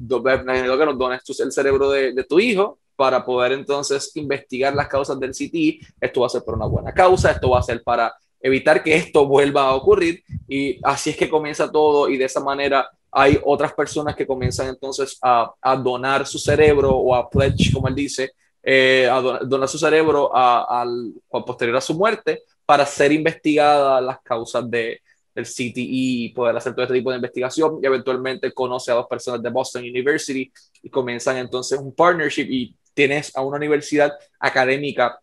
necesito 0.08 0.78
que 0.78 0.86
nos 0.86 0.98
dones 0.98 1.40
el 1.40 1.52
cerebro 1.52 1.90
de, 1.90 2.12
de 2.12 2.24
tu 2.24 2.40
hijo 2.40 2.78
para 2.96 3.24
poder 3.24 3.52
entonces 3.52 4.10
investigar 4.16 4.74
las 4.74 4.88
causas 4.88 5.18
del 5.20 5.30
CTI. 5.30 5.80
Esto 6.00 6.20
va 6.22 6.26
a 6.26 6.30
ser 6.30 6.42
por 6.42 6.54
una 6.54 6.66
buena 6.66 6.92
causa, 6.92 7.30
esto 7.30 7.50
va 7.50 7.60
a 7.60 7.62
ser 7.62 7.82
para 7.82 8.14
evitar 8.40 8.82
que 8.82 8.94
esto 8.94 9.26
vuelva 9.26 9.62
a 9.62 9.74
ocurrir 9.74 10.22
y 10.46 10.78
así 10.82 11.10
es 11.10 11.16
que 11.16 11.28
comienza 11.28 11.70
todo 11.70 12.08
y 12.08 12.16
de 12.16 12.24
esa 12.24 12.40
manera 12.40 12.88
hay 13.10 13.38
otras 13.44 13.72
personas 13.72 14.14
que 14.14 14.26
comienzan 14.26 14.68
entonces 14.68 15.18
a, 15.22 15.52
a 15.60 15.76
donar 15.76 16.26
su 16.26 16.38
cerebro 16.38 16.90
o 16.90 17.14
a 17.14 17.28
pledge, 17.28 17.72
como 17.72 17.88
él 17.88 17.94
dice, 17.94 18.32
eh, 18.62 19.08
a 19.10 19.20
donar, 19.20 19.68
su 19.68 19.78
cerebro 19.78 20.34
a, 20.34 20.82
al, 20.82 21.12
posterior 21.30 21.76
a 21.76 21.80
su 21.80 21.94
muerte 21.94 22.42
para 22.66 22.84
ser 22.84 23.12
investigada 23.12 24.00
las 24.00 24.20
causas 24.20 24.68
de, 24.70 25.00
del 25.38 25.46
CTI 25.46 26.24
y 26.24 26.28
poder 26.30 26.56
hacer 26.56 26.74
todo 26.74 26.82
este 26.82 26.96
tipo 26.96 27.10
de 27.10 27.16
investigación 27.16 27.78
y 27.80 27.86
eventualmente 27.86 28.52
conoce 28.52 28.90
a 28.90 28.94
dos 28.94 29.06
personas 29.06 29.40
de 29.40 29.50
Boston 29.50 29.82
University 29.82 30.52
y 30.82 30.90
comienzan 30.90 31.36
entonces 31.36 31.78
un 31.78 31.94
partnership 31.94 32.46
y 32.50 32.74
tienes 32.92 33.34
a 33.36 33.42
una 33.42 33.56
universidad 33.56 34.12
académica 34.40 35.20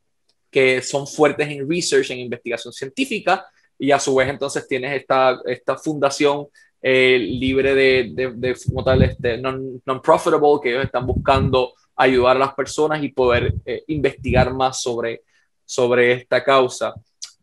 que 0.50 0.82
son 0.82 1.06
fuertes 1.06 1.50
en 1.50 1.70
research, 1.70 2.12
en 2.12 2.20
investigación 2.20 2.72
científica, 2.72 3.46
y 3.78 3.92
a 3.92 4.00
su 4.00 4.16
vez 4.16 4.30
entonces 4.30 4.66
tienes 4.66 5.02
esta, 5.02 5.42
esta 5.46 5.78
fundación 5.78 6.48
eh, 6.82 7.18
libre 7.20 7.76
de, 7.76 8.12
de, 8.14 8.32
de, 8.34 8.56
como 8.66 8.82
tal, 8.82 9.02
este, 9.02 9.38
non-profitable, 9.38 10.62
que 10.64 10.70
ellos 10.70 10.86
están 10.86 11.06
buscando 11.06 11.74
ayudar 11.98 12.38
a 12.38 12.40
las 12.40 12.54
personas 12.54 13.04
y 13.04 13.10
poder 13.10 13.54
eh, 13.66 13.84
investigar 13.88 14.54
más 14.54 14.82
sobre, 14.82 15.24
sobre 15.66 16.14
esta 16.14 16.42
causa. 16.42 16.94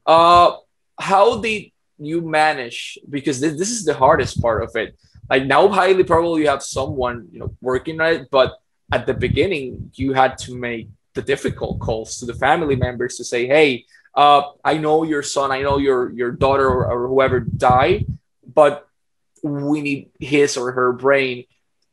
Uh, 0.06 0.56
how 0.96 1.38
did 1.38 1.71
you 2.04 2.20
manage, 2.20 2.98
because 3.08 3.40
this, 3.40 3.58
this 3.58 3.70
is 3.70 3.84
the 3.84 3.94
hardest 3.94 4.40
part 4.40 4.62
of 4.62 4.74
it, 4.76 4.96
like 5.28 5.46
now 5.46 5.68
highly 5.68 6.04
probably 6.04 6.42
you 6.42 6.48
have 6.48 6.62
someone 6.62 7.28
you 7.32 7.40
know 7.40 7.54
working 7.60 8.00
on 8.00 8.12
it, 8.12 8.30
but 8.30 8.58
at 8.92 9.06
the 9.06 9.14
beginning 9.14 9.90
you 9.94 10.12
had 10.12 10.36
to 10.36 10.54
make 10.54 10.88
the 11.14 11.22
difficult 11.22 11.78
calls 11.80 12.18
to 12.18 12.26
the 12.26 12.34
family 12.34 12.76
members 12.76 13.16
to 13.16 13.24
say 13.24 13.46
hey 13.46 13.84
uh, 14.14 14.42
i 14.64 14.76
know 14.76 15.02
your 15.02 15.22
son 15.22 15.50
i 15.50 15.60
know 15.62 15.78
your 15.78 16.10
your 16.12 16.30
daughter 16.30 16.68
or, 16.68 16.86
or 16.90 17.08
whoever 17.08 17.40
died 17.40 18.04
but 18.54 18.86
we 19.42 19.80
need 19.80 20.10
his 20.20 20.56
or 20.56 20.72
her 20.72 20.92
brain 20.92 21.44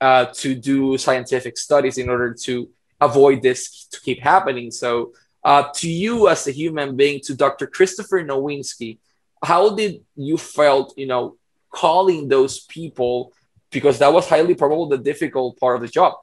uh, 0.02 0.26
to 0.26 0.56
do 0.56 0.98
scientific 0.98 1.58
studies 1.58 1.98
in 1.98 2.10
order 2.10 2.34
to 2.34 2.70
avoid 3.02 3.42
this 3.42 3.86
to 3.86 4.00
keep 4.02 4.20
happening. 4.20 4.72
So 4.72 5.14
uh, 5.44 5.70
to 5.76 5.90
you 5.90 6.28
as 6.28 6.48
a 6.48 6.52
human 6.52 6.96
being 6.96 7.22
to 7.22 7.34
dr 7.34 7.66
christopher 7.68 8.24
nowinski 8.24 8.98
how 9.44 9.76
did 9.76 10.04
you 10.16 10.38
felt 10.38 10.94
you 10.98 11.08
know 11.08 11.36
calling 11.72 12.28
those 12.28 12.62
people 12.62 13.34
because 13.72 14.00
that 14.00 14.12
was 14.12 14.28
highly 14.28 14.56
probably 14.56 14.98
the 14.98 15.04
difficult 15.04 15.58
part 15.60 15.76
of 15.76 15.82
the 15.82 15.88
job 15.88 16.14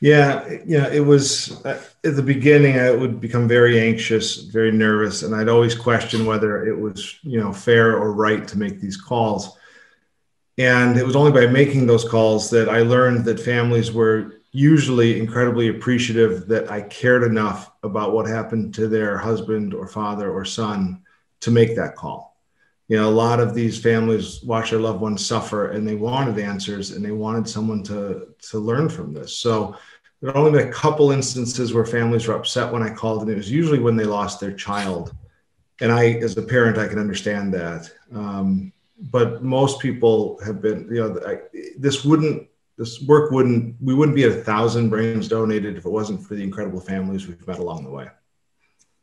yeah, 0.00 0.58
yeah, 0.66 0.88
it 0.88 1.04
was 1.04 1.64
uh, 1.64 1.82
at 2.04 2.16
the 2.16 2.22
beginning. 2.22 2.78
I 2.78 2.90
would 2.90 3.20
become 3.20 3.48
very 3.48 3.80
anxious, 3.80 4.36
very 4.36 4.72
nervous, 4.72 5.22
and 5.22 5.34
I'd 5.34 5.48
always 5.48 5.74
question 5.74 6.26
whether 6.26 6.66
it 6.66 6.78
was, 6.78 7.18
you 7.22 7.40
know, 7.40 7.52
fair 7.52 7.96
or 7.96 8.12
right 8.12 8.46
to 8.48 8.58
make 8.58 8.80
these 8.80 8.96
calls. 8.96 9.56
And 10.58 10.96
it 10.96 11.04
was 11.04 11.16
only 11.16 11.32
by 11.32 11.46
making 11.50 11.86
those 11.86 12.08
calls 12.08 12.48
that 12.50 12.68
I 12.68 12.80
learned 12.80 13.24
that 13.26 13.40
families 13.40 13.92
were 13.92 14.40
usually 14.52 15.18
incredibly 15.18 15.68
appreciative 15.68 16.46
that 16.48 16.70
I 16.70 16.80
cared 16.82 17.24
enough 17.24 17.70
about 17.82 18.12
what 18.12 18.26
happened 18.26 18.74
to 18.74 18.88
their 18.88 19.18
husband 19.18 19.74
or 19.74 19.86
father 19.86 20.30
or 20.30 20.46
son 20.46 21.02
to 21.40 21.50
make 21.50 21.76
that 21.76 21.96
call. 21.96 22.36
You 22.88 22.96
know 22.98 23.08
a 23.08 23.10
lot 23.10 23.40
of 23.40 23.54
these 23.54 23.80
families 23.80 24.42
watch 24.44 24.70
their 24.70 24.78
loved 24.78 25.00
ones 25.00 25.26
suffer 25.26 25.70
and 25.72 25.86
they 25.86 25.96
wanted 25.96 26.38
answers 26.38 26.92
and 26.92 27.04
they 27.04 27.10
wanted 27.10 27.48
someone 27.48 27.82
to 27.84 28.28
to 28.50 28.58
learn 28.58 28.88
from 28.88 29.12
this. 29.12 29.36
So 29.38 29.76
there 30.20 30.30
are 30.30 30.36
only 30.36 30.52
been 30.52 30.68
a 30.68 30.72
couple 30.72 31.10
instances 31.10 31.74
where 31.74 31.84
families 31.84 32.26
were 32.26 32.36
upset 32.36 32.72
when 32.72 32.82
i 32.82 32.90
called 32.90 33.22
and 33.22 33.30
it 33.30 33.36
was 33.36 33.50
usually 33.50 33.80
when 33.80 33.96
they 33.96 34.04
lost 34.04 34.38
their 34.38 34.52
child. 34.52 35.14
And 35.80 35.90
i 35.90 36.12
as 36.12 36.36
a 36.36 36.42
parent 36.42 36.78
i 36.78 36.86
can 36.86 37.00
understand 37.00 37.52
that. 37.54 37.90
Um, 38.14 38.72
but 38.98 39.42
most 39.42 39.80
people 39.80 40.38
have 40.44 40.62
been 40.62 40.88
you 40.88 41.00
know 41.02 41.20
I, 41.26 41.40
this 41.76 42.04
wouldn't 42.04 42.48
this 42.78 43.02
work 43.02 43.32
wouldn't 43.32 43.74
we 43.80 43.94
wouldn't 43.94 44.14
be 44.14 44.24
at 44.24 44.30
a 44.30 44.44
thousand 44.44 44.90
brains 44.90 45.26
donated 45.26 45.76
if 45.76 45.86
it 45.86 45.90
wasn't 45.90 46.24
for 46.24 46.36
the 46.36 46.44
incredible 46.44 46.80
families 46.80 47.26
we've 47.26 47.46
met 47.48 47.58
along 47.58 47.82
the 47.82 47.90
way. 47.90 48.06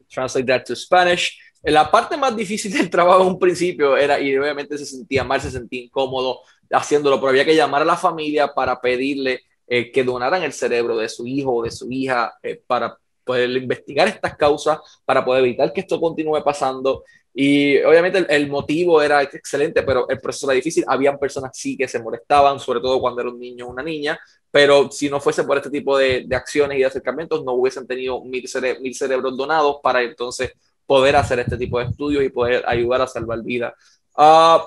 Translate 0.10 0.46
that 0.46 0.66
to 0.68 0.76
spanish 0.78 1.38
La 1.64 1.90
parte 1.90 2.18
más 2.18 2.36
difícil 2.36 2.74
del 2.74 2.90
trabajo 2.90 3.22
en 3.22 3.28
un 3.30 3.40
principio 3.40 3.96
era, 3.96 4.20
y 4.20 4.38
obviamente 4.38 4.78
se 4.78 4.86
sentía 4.86 5.24
mal, 5.24 5.40
se 5.40 5.50
sentía 5.50 5.82
incómodo 5.82 6.42
haciéndolo, 6.70 7.18
pero 7.18 7.30
había 7.30 7.46
que 7.46 7.56
llamar 7.56 7.84
a 7.84 7.86
la 7.86 7.96
familia 7.96 8.54
para 8.54 8.82
pedirle 8.82 9.42
eh, 9.66 9.92
que 9.92 10.04
donaran 10.04 10.44
el 10.44 10.52
cerebro 10.52 10.98
de 10.98 11.08
su 11.08 11.26
hijo 11.26 11.56
o 11.56 11.64
de 11.64 11.72
su 11.72 11.90
hija 11.90 12.34
eh, 12.44 12.62
para 12.68 12.98
poder 13.24 13.50
investigar 13.52 14.10
estas 14.10 14.36
causas, 14.36 14.80
para 15.06 15.24
poder 15.24 15.46
evitar 15.46 15.72
que 15.72 15.82
esto 15.82 16.02
continúe 16.02 16.44
pasando. 16.44 17.04
Y 17.34 17.78
obviamente 17.80 18.26
el, 18.30 18.50
motivo 18.50 19.02
era 19.02 19.24
excelente, 19.24 19.84
pero 19.84 20.08
el 20.10 20.20
proceso 20.20 20.48
era 20.48 20.56
difícil. 20.56 20.84
Habían 20.86 21.18
personas 21.18 21.58
sí 21.58 21.78
que 21.78 21.88
se 21.88 22.00
molestaban, 22.02 22.60
sobre 22.60 22.82
todo 22.82 23.00
cuando 23.00 23.22
era 23.22 23.30
un 23.30 23.40
niño 23.40 23.68
o 23.68 23.70
una 23.70 23.84
niña, 23.84 24.20
pero 24.52 24.92
si 24.92 25.10
no 25.10 25.22
fuese 25.22 25.44
por 25.44 25.58
este 25.58 25.70
tipo 25.70 25.98
de, 25.98 26.28
acciones 26.32 26.78
y 26.78 26.82
de 26.82 26.88
acercamientos, 26.88 27.44
no 27.44 27.54
hubiesen 27.54 27.88
tenido 27.88 28.22
mil, 28.24 28.44
mil 28.82 28.96
cerebros 28.96 29.38
donados 29.38 29.78
para 29.82 30.04
entonces 30.04 30.52
poder 30.86 31.16
hacer 31.16 31.40
este 31.40 31.58
tipo 31.58 31.80
de 31.80 31.86
estudios 31.86 32.24
y 32.24 32.30
poder 32.30 32.64
ayudar 32.68 33.02
a 33.02 33.08
salvar 33.08 33.44
vidas. 33.44 33.74
Uh, 34.16 34.60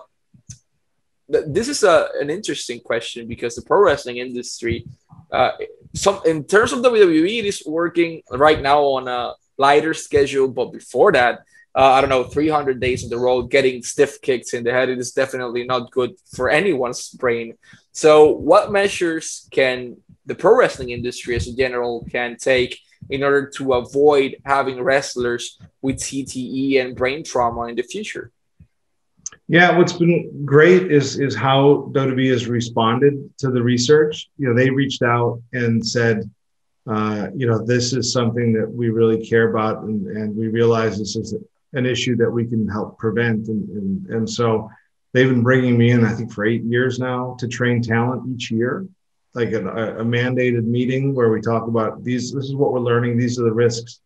this 1.28 1.68
is 1.68 1.82
a, 1.82 2.08
an 2.20 2.30
interesting 2.30 2.80
question 2.80 3.26
because 3.26 3.54
the 3.54 3.62
pro 3.62 3.80
wrestling 3.80 4.18
industry, 4.18 4.86
uh, 5.32 5.52
some 5.94 6.20
in 6.24 6.44
terms 6.44 6.72
of 6.72 6.80
WWE, 6.80 7.38
it 7.40 7.44
is 7.44 7.62
working 7.66 8.22
right 8.30 8.60
now 8.60 8.80
on 8.80 9.08
a 9.08 9.34
lighter 9.58 9.94
schedule, 9.94 10.48
but 10.48 10.72
before 10.72 11.12
that, 11.12 11.40
uh, 11.74 11.92
I 11.92 12.00
don't 12.00 12.10
know, 12.10 12.24
300 12.24 12.80
days 12.80 13.04
on 13.04 13.10
the 13.10 13.18
road, 13.18 13.50
getting 13.50 13.82
stiff 13.82 14.20
kicks 14.22 14.54
in 14.54 14.64
the 14.64 14.72
head, 14.72 14.88
it 14.88 14.98
is 14.98 15.12
definitely 15.12 15.64
not 15.64 15.90
good 15.90 16.14
for 16.34 16.48
anyone's 16.48 17.10
brain. 17.10 17.54
So, 17.92 18.30
what 18.30 18.72
measures 18.72 19.46
can 19.50 19.96
the 20.24 20.34
pro 20.34 20.56
wrestling 20.56 20.90
industry, 20.90 21.36
as 21.36 21.46
a 21.46 21.54
general, 21.54 22.06
can 22.10 22.36
take 22.36 22.78
in 23.10 23.22
order 23.22 23.48
to 23.56 23.74
avoid 23.74 24.36
having 24.44 24.82
wrestlers 24.82 25.58
with 25.82 25.96
CTE 25.96 26.80
and 26.80 26.96
brain 26.96 27.22
trauma 27.24 27.64
in 27.64 27.76
the 27.76 27.82
future. 27.82 28.30
Yeah, 29.48 29.76
what's 29.78 29.92
been 29.92 30.44
great 30.44 30.90
is 30.90 31.18
is 31.20 31.34
how 31.36 31.90
WWE 31.92 32.30
has 32.30 32.48
responded 32.48 33.30
to 33.38 33.50
the 33.50 33.62
research. 33.62 34.28
You 34.38 34.48
know, 34.48 34.54
they 34.54 34.70
reached 34.70 35.02
out 35.02 35.40
and 35.52 35.86
said, 35.86 36.28
uh, 36.86 37.28
you 37.34 37.46
know, 37.46 37.64
this 37.64 37.92
is 37.92 38.12
something 38.12 38.52
that 38.54 38.68
we 38.68 38.90
really 38.90 39.24
care 39.24 39.50
about, 39.50 39.84
and, 39.84 40.06
and 40.16 40.36
we 40.36 40.48
realize 40.48 40.98
this 40.98 41.16
is 41.16 41.34
an 41.72 41.86
issue 41.86 42.16
that 42.16 42.30
we 42.30 42.44
can 42.46 42.66
help 42.68 42.98
prevent. 42.98 43.48
And, 43.48 43.68
and, 43.68 44.06
and 44.06 44.30
so 44.30 44.70
they've 45.12 45.28
been 45.28 45.42
bringing 45.42 45.76
me 45.76 45.90
in, 45.90 46.04
I 46.04 46.12
think, 46.12 46.32
for 46.32 46.44
eight 46.44 46.62
years 46.62 46.98
now 46.98 47.36
to 47.38 47.48
train 47.48 47.82
talent 47.82 48.28
each 48.28 48.50
year, 48.50 48.86
like 49.36 49.52
a, 49.52 49.98
a 49.98 50.04
mandated 50.04 50.64
meeting 50.64 51.14
where 51.14 51.30
we 51.30 51.40
talk 51.40 51.68
about 51.68 52.02
these. 52.02 52.32
This 52.32 52.46
is 52.46 52.56
what 52.56 52.72
we're 52.72 52.80
learning. 52.80 53.18
These 53.18 53.38
are 53.38 53.44
the 53.44 53.52
risks, 53.52 54.00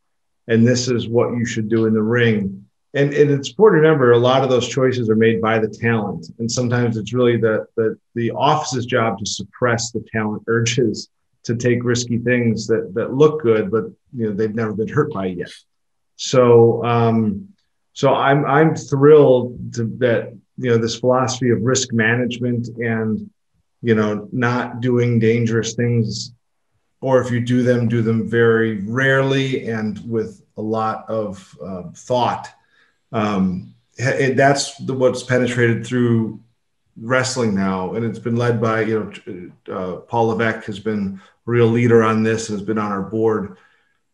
and 0.48 0.66
this 0.66 0.88
is 0.88 1.08
what 1.08 1.30
you 1.36 1.46
should 1.46 1.68
do 1.68 1.86
in 1.86 1.94
the 1.94 2.02
ring. 2.02 2.66
And, 2.92 3.14
and 3.14 3.30
it's 3.30 3.50
important 3.50 3.84
to 3.84 3.88
remember 3.88 4.10
a 4.10 4.18
lot 4.18 4.42
of 4.42 4.50
those 4.50 4.68
choices 4.68 5.08
are 5.08 5.14
made 5.16 5.40
by 5.40 5.60
the 5.60 5.68
talent, 5.68 6.26
and 6.40 6.50
sometimes 6.50 6.96
it's 6.96 7.14
really 7.14 7.36
the 7.36 7.64
the 7.76 7.96
the 8.16 8.32
office's 8.32 8.84
job 8.84 9.18
to 9.18 9.26
suppress 9.26 9.92
the 9.92 10.04
talent 10.12 10.42
urges 10.48 11.08
to 11.44 11.54
take 11.54 11.84
risky 11.84 12.18
things 12.18 12.66
that 12.66 12.92
that 12.94 13.14
look 13.14 13.42
good, 13.42 13.70
but 13.70 13.84
you 14.12 14.26
know 14.26 14.32
they've 14.32 14.54
never 14.54 14.72
been 14.72 14.88
hurt 14.88 15.12
by 15.12 15.26
yet. 15.26 15.52
So 16.16 16.84
um, 16.84 17.48
so 17.92 18.12
I'm 18.12 18.44
I'm 18.44 18.74
thrilled 18.74 19.74
to, 19.74 19.84
that 19.98 20.36
you 20.58 20.70
know 20.70 20.76
this 20.76 20.98
philosophy 20.98 21.50
of 21.50 21.62
risk 21.62 21.92
management 21.92 22.68
and 22.78 23.30
you 23.82 23.94
know 23.94 24.28
not 24.32 24.80
doing 24.80 25.18
dangerous 25.18 25.74
things, 25.74 26.32
or 27.00 27.20
if 27.20 27.30
you 27.30 27.40
do 27.40 27.62
them, 27.62 27.88
do 27.88 28.02
them 28.02 28.28
very 28.28 28.80
rarely 28.82 29.68
and 29.68 29.98
with 30.08 30.42
a 30.56 30.62
lot 30.62 31.08
of 31.08 31.56
uh, 31.64 31.84
thought. 31.94 32.48
Um, 33.12 33.74
it, 33.96 34.36
that's 34.36 34.76
the, 34.78 34.94
what's 34.94 35.22
penetrated 35.22 35.86
through 35.86 36.40
wrestling 37.00 37.54
now, 37.54 37.94
and 37.94 38.04
it's 38.04 38.18
been 38.18 38.36
led 38.36 38.60
by 38.60 38.82
you 38.82 39.12
know 39.66 39.74
uh, 39.74 39.96
Paul 39.96 40.28
Levesque 40.28 40.66
has 40.66 40.78
been 40.78 41.20
a 41.20 41.50
real 41.50 41.66
leader 41.66 42.02
on 42.02 42.22
this 42.22 42.48
and 42.48 42.58
has 42.58 42.66
been 42.66 42.78
on 42.78 42.92
our 42.92 43.02
board. 43.02 43.56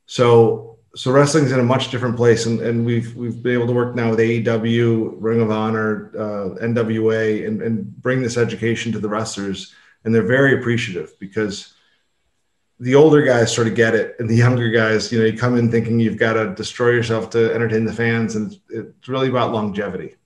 So 0.06 0.75
so 0.96 1.12
wrestling's 1.12 1.52
in 1.52 1.60
a 1.60 1.64
much 1.64 1.90
different 1.90 2.16
place, 2.16 2.46
and, 2.46 2.60
and 2.60 2.84
we've 2.84 3.14
we've 3.14 3.42
been 3.42 3.52
able 3.52 3.66
to 3.66 3.72
work 3.72 3.94
now 3.94 4.10
with 4.10 4.18
AEW, 4.18 5.16
Ring 5.18 5.42
of 5.42 5.50
Honor, 5.50 6.10
uh, 6.14 6.58
NWA, 6.64 7.46
and, 7.46 7.60
and 7.60 7.94
bring 8.00 8.22
this 8.22 8.38
education 8.38 8.92
to 8.92 8.98
the 8.98 9.08
wrestlers, 9.08 9.74
and 10.04 10.14
they're 10.14 10.22
very 10.22 10.58
appreciative 10.58 11.12
because 11.20 11.74
the 12.80 12.94
older 12.94 13.22
guys 13.22 13.54
sort 13.54 13.66
of 13.66 13.74
get 13.74 13.94
it, 13.94 14.16
and 14.18 14.28
the 14.28 14.36
younger 14.36 14.70
guys, 14.70 15.12
you 15.12 15.18
know, 15.18 15.26
you 15.26 15.36
come 15.36 15.58
in 15.58 15.70
thinking 15.70 16.00
you've 16.00 16.18
got 16.18 16.32
to 16.32 16.54
destroy 16.54 16.90
yourself 16.90 17.28
to 17.30 17.52
entertain 17.52 17.84
the 17.84 17.92
fans, 17.92 18.34
and 18.34 18.58
it's, 18.70 19.06
really 19.06 19.28
about 19.28 19.52
longevity. 19.52 20.16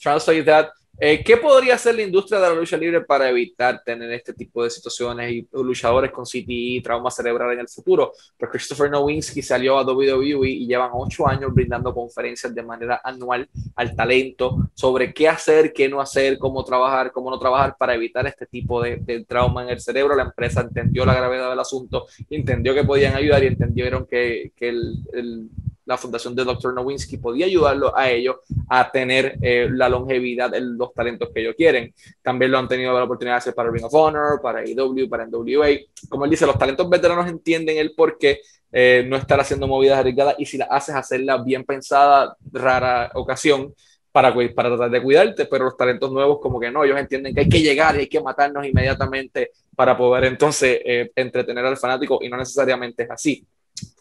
Trying 0.00 0.18
to 0.18 0.24
tell 0.24 0.34
you 0.34 0.42
that 0.42 0.70
Eh, 0.98 1.24
¿Qué 1.24 1.38
podría 1.38 1.74
hacer 1.74 1.94
la 1.94 2.02
industria 2.02 2.38
de 2.38 2.48
la 2.48 2.54
lucha 2.54 2.76
libre 2.76 3.00
para 3.00 3.28
evitar 3.28 3.82
tener 3.82 4.12
este 4.12 4.34
tipo 4.34 4.62
de 4.62 4.70
situaciones 4.70 5.32
y 5.32 5.48
luchadores 5.52 6.12
con 6.12 6.24
CTI, 6.24 6.82
trauma 6.82 7.10
cerebral 7.10 7.52
en 7.52 7.60
el 7.60 7.68
futuro? 7.68 8.12
Pues 8.36 8.50
Christopher 8.50 8.90
Nowinski 8.90 9.40
salió 9.42 9.78
a 9.78 9.84
WWE 9.84 10.48
y 10.48 10.66
llevan 10.66 10.90
ocho 10.92 11.26
años 11.26 11.52
brindando 11.52 11.94
conferencias 11.94 12.54
de 12.54 12.62
manera 12.62 13.00
anual 13.02 13.48
al 13.74 13.96
talento 13.96 14.70
sobre 14.74 15.14
qué 15.14 15.28
hacer, 15.28 15.72
qué 15.72 15.88
no 15.88 16.00
hacer, 16.00 16.38
cómo 16.38 16.62
trabajar, 16.62 17.10
cómo 17.10 17.30
no 17.30 17.38
trabajar 17.38 17.74
para 17.78 17.94
evitar 17.94 18.26
este 18.26 18.46
tipo 18.46 18.82
de, 18.82 19.24
trauma 19.26 19.62
en 19.62 19.70
el 19.70 19.80
cerebro. 19.80 20.14
La 20.14 20.24
empresa 20.24 20.60
entendió 20.60 21.06
la 21.06 21.14
gravedad 21.14 21.48
del 21.48 21.58
asunto, 21.58 22.06
entendió 22.28 22.74
que 22.74 22.84
podían 22.84 23.14
ayudar 23.14 23.42
y 23.42 23.46
entendieron 23.46 24.06
que 24.06 24.52
el 24.60 25.50
la 25.84 25.96
fundación 25.96 26.34
de 26.34 26.44
Dr. 26.44 26.74
Nowinski 26.74 27.16
podía 27.16 27.46
ayudarlo 27.46 27.96
a 27.96 28.10
ellos 28.10 28.36
a 28.68 28.90
tener 28.90 29.36
eh, 29.42 29.68
la 29.70 29.88
longevidad 29.88 30.54
en 30.54 30.76
los 30.76 30.92
talentos 30.94 31.30
que 31.34 31.40
ellos 31.40 31.54
quieren. 31.56 31.92
También 32.22 32.50
lo 32.50 32.58
han 32.58 32.68
tenido 32.68 32.92
la 32.92 33.04
oportunidad 33.04 33.34
de 33.34 33.38
hacer 33.38 33.54
para 33.54 33.70
Ring 33.70 33.84
of 33.84 33.94
Honor, 33.94 34.40
para 34.40 34.60
AEW, 34.60 35.08
para 35.08 35.26
NWA. 35.26 35.68
Como 36.08 36.24
él 36.24 36.30
dice, 36.30 36.46
los 36.46 36.58
talentos 36.58 36.88
veteranos 36.88 37.28
entienden 37.28 37.78
el 37.78 37.94
por 37.94 38.18
qué 38.18 38.40
eh, 38.70 39.04
no 39.06 39.16
estar 39.16 39.38
haciendo 39.40 39.66
movidas 39.66 39.98
arriesgadas 39.98 40.36
y 40.38 40.46
si 40.46 40.56
las 40.56 40.68
haces, 40.70 40.94
hacerla 40.94 41.38
bien 41.38 41.64
pensada, 41.64 42.36
rara 42.52 43.10
ocasión. 43.14 43.74
Para, 44.12 44.34
para 44.54 44.68
tratar 44.68 44.90
de 44.90 45.02
cuidarte, 45.02 45.46
pero 45.46 45.64
los 45.64 45.74
talentos 45.74 46.12
nuevos 46.12 46.38
como 46.38 46.60
que 46.60 46.70
no, 46.70 46.84
ellos 46.84 46.98
entienden 46.98 47.34
que 47.34 47.40
hay 47.40 47.48
que 47.48 47.62
llegar 47.62 47.96
y 47.96 48.00
hay 48.00 48.08
que 48.08 48.20
matarnos 48.20 48.66
inmediatamente 48.66 49.52
para 49.74 49.96
poder 49.96 50.24
entonces 50.24 50.80
eh, 50.84 51.10
entretener 51.16 51.64
al 51.64 51.78
fanático 51.78 52.18
y 52.20 52.28
no 52.28 52.36
necesariamente 52.36 53.04
es 53.04 53.10
así. 53.10 53.46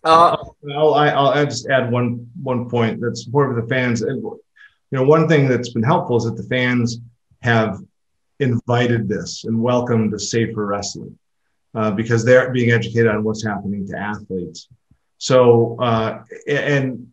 Uh, 0.04 0.36
I'll, 0.76 0.94
I'll 0.94 1.46
just 1.46 1.70
add 1.70 1.92
one 1.92 2.30
one 2.42 2.70
point 2.70 3.00
that's 3.02 3.26
important 3.26 3.56
for 3.56 3.62
the 3.62 3.68
fans. 3.68 4.02
And, 4.02 4.22
you 4.22 4.40
know, 4.92 5.04
one 5.04 5.28
thing 5.28 5.48
that's 5.48 5.70
been 5.70 5.84
helpful 5.84 6.18
is 6.18 6.26
that 6.26 6.38
the 6.38 6.48
fans 6.50 7.00
have 7.42 7.80
invited 8.40 9.08
this 9.08 9.46
and 9.46 9.62
welcomed 9.62 10.12
the 10.12 10.20
safer 10.20 10.66
wrestling 10.66 11.18
uh, 11.76 11.92
because 11.92 12.26
they're 12.26 12.52
being 12.52 12.72
educated 12.72 13.08
on 13.08 13.24
what's 13.24 13.46
happening 13.46 13.88
to 13.88 13.98
athletes. 13.98 14.68
So, 15.18 15.78
uh, 15.80 16.24
and 16.48 17.12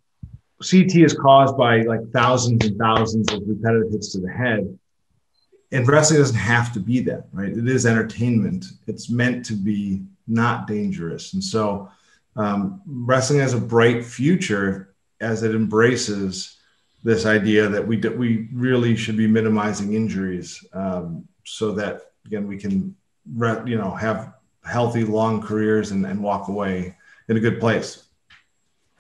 CT 0.61 0.97
is 0.97 1.15
caused 1.15 1.57
by 1.57 1.83
like 1.83 2.01
thousands 2.13 2.65
and 2.65 2.79
thousands 2.79 3.31
of 3.33 3.43
repetitive 3.47 3.93
hits 3.93 4.13
to 4.13 4.21
the 4.21 4.31
head. 4.31 4.79
And 5.71 5.87
wrestling 5.87 6.21
doesn't 6.21 6.37
have 6.37 6.73
to 6.73 6.81
be 6.81 7.01
that, 7.01 7.27
right? 7.33 7.53
It 7.53 7.69
is 7.69 7.85
entertainment. 7.85 8.65
It's 8.87 9.11
meant 9.11 9.45
to 9.47 9.53
be 9.53 10.03
not 10.27 10.67
dangerous. 10.67 11.35
And 11.35 11.45
so, 11.45 11.91
um, 12.39 12.81
wrestling 12.87 13.41
has 13.41 13.53
a 13.53 13.61
bright 13.61 14.05
future 14.05 14.95
as 15.21 15.43
it 15.43 15.55
embraces 15.55 16.57
this 17.03 17.27
idea 17.27 17.69
that 17.69 17.87
we 17.87 17.97
we 17.97 18.49
really 18.53 18.97
should 18.97 19.17
be 19.17 19.27
minimizing 19.27 19.95
injuries 19.95 20.65
um, 20.73 21.27
so 21.45 21.73
that 21.73 22.13
again 22.27 22.47
we 22.47 22.57
can 22.57 22.95
you 23.67 23.77
know 23.77 23.91
have 23.91 24.35
healthy 24.65 25.05
long 25.05 25.43
careers 25.43 25.91
and, 25.91 26.07
and 26.07 26.23
walk 26.23 26.49
away 26.49 26.97
in 27.29 27.37
a 27.37 27.41
good 27.41 27.59
place. 27.61 28.05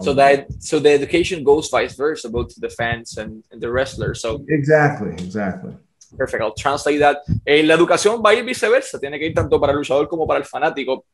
So 0.01 0.15
that 0.15 0.47
so 0.63 0.79
the 0.79 0.91
education 0.91 1.43
goes 1.43 1.69
vice 1.71 1.97
versa 1.97 2.29
both 2.29 2.55
to 2.55 2.61
the 2.61 2.71
fans 2.71 3.19
and, 3.19 3.43
and 3.51 3.61
the 3.61 3.71
wrestlers 3.71 4.21
so 4.21 4.45
exactly 4.49 5.13
exactly. 5.13 5.75
Perfect. 6.17 6.43
I'll 6.43 6.55
translate 6.55 7.01
that. 7.01 7.19
Eh, 7.47 7.63
la 7.63 7.75
educación 7.75 8.23
va 8.25 8.31
a 8.31 8.35
ir 8.35 8.45
viceversa. 8.45 8.99
Tiene 8.99 9.19
que 9.19 9.27
ir 9.27 9.35
tanto 9.35 9.61
para 9.61 9.73
el 9.73 9.79
luchador 9.79 10.09
como 10.09 10.27
para 10.27 10.39
el 10.39 10.47
fanático 10.47 11.05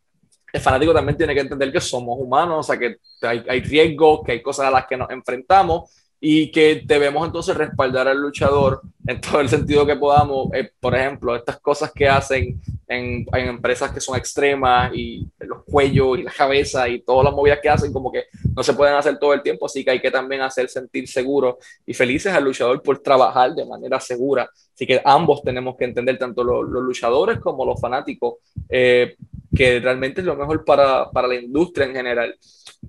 el 0.54 0.60
fanático 0.60 0.94
también 0.94 1.18
tiene 1.18 1.34
que 1.34 1.40
entender 1.40 1.72
que 1.72 1.80
somos 1.80 2.16
humanos, 2.16 2.60
o 2.60 2.62
sea, 2.62 2.78
que 2.78 2.98
hay, 3.22 3.44
hay 3.48 3.60
riesgos, 3.60 4.20
que 4.24 4.30
hay 4.30 4.40
cosas 4.40 4.66
a 4.66 4.70
las 4.70 4.86
que 4.86 4.96
nos 4.96 5.10
enfrentamos 5.10 5.90
y 6.20 6.52
que 6.52 6.82
debemos 6.86 7.26
entonces 7.26 7.56
respaldar 7.56 8.06
al 8.06 8.18
luchador 8.18 8.80
en 9.08 9.20
todo 9.20 9.40
el 9.40 9.48
sentido 9.48 9.84
que 9.84 9.96
podamos. 9.96 10.54
Eh, 10.54 10.70
por 10.78 10.94
ejemplo, 10.94 11.34
estas 11.34 11.58
cosas 11.58 11.90
que 11.92 12.08
hacen 12.08 12.60
en, 12.86 13.26
en, 13.32 13.48
empresas 13.48 13.90
que 13.90 14.00
son 14.00 14.16
extremas 14.16 14.92
y 14.94 15.28
los 15.40 15.64
cuellos 15.64 16.20
y 16.20 16.22
la 16.22 16.30
cabeza 16.30 16.88
y 16.88 17.00
todas 17.00 17.24
las 17.24 17.34
movidas 17.34 17.58
que 17.60 17.68
hacen 17.68 17.92
como 17.92 18.12
que 18.12 18.26
no 18.54 18.62
se 18.62 18.74
pueden 18.74 18.94
hacer 18.94 19.18
todo 19.18 19.34
el 19.34 19.42
tiempo, 19.42 19.66
así 19.66 19.84
que 19.84 19.90
hay 19.90 20.00
que 20.00 20.12
también 20.12 20.40
hacer 20.42 20.68
sentir 20.68 21.08
seguro 21.08 21.58
y 21.84 21.94
felices 21.94 22.32
al 22.32 22.44
luchador 22.44 22.80
por 22.80 23.00
trabajar 23.00 23.56
de 23.56 23.66
manera 23.66 23.98
segura. 23.98 24.48
Así 24.72 24.86
que 24.86 25.02
ambos 25.04 25.42
tenemos 25.42 25.76
que 25.76 25.84
entender, 25.84 26.16
tanto 26.16 26.44
los, 26.44 26.64
los 26.68 26.82
luchadores 26.84 27.40
como 27.40 27.66
los 27.66 27.80
fanáticos, 27.80 28.34
eh, 28.68 29.16
que 29.54 29.80
realmente 29.80 30.20
es 30.20 30.26
lo 30.26 30.36
mejor 30.36 30.64
para, 30.64 31.10
para 31.10 31.28
la 31.28 31.36
industria 31.36 31.86
en 31.86 31.94
general. 31.94 32.34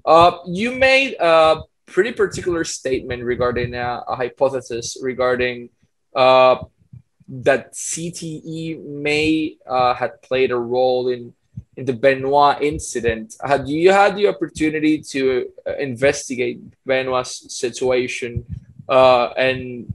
Uh, 0.04 0.32
you 0.48 0.72
made 0.72 1.16
a 1.20 1.62
pretty 1.86 2.12
particular 2.12 2.66
statement 2.66 3.24
regarding 3.24 3.76
a, 3.76 4.04
a 4.08 4.16
hypothesis 4.16 4.98
regarding 5.02 5.70
uh, 6.16 6.58
that 7.28 7.74
CTE 7.74 8.84
may 8.84 9.58
uh, 9.68 9.94
had 9.94 10.22
played 10.22 10.52
a 10.52 10.58
role 10.58 11.10
in 11.10 11.34
in 11.78 11.86
the 11.86 11.94
Benoit 11.94 12.62
incident. 12.62 13.36
Had 13.44 13.68
you 13.68 13.92
had 13.92 14.16
the 14.16 14.28
opportunity 14.28 15.02
to 15.12 15.50
uh, 15.68 15.76
investigate 15.76 16.60
Benoit's 16.86 17.54
situation 17.54 18.46
uh, 18.88 19.28
and 19.38 19.94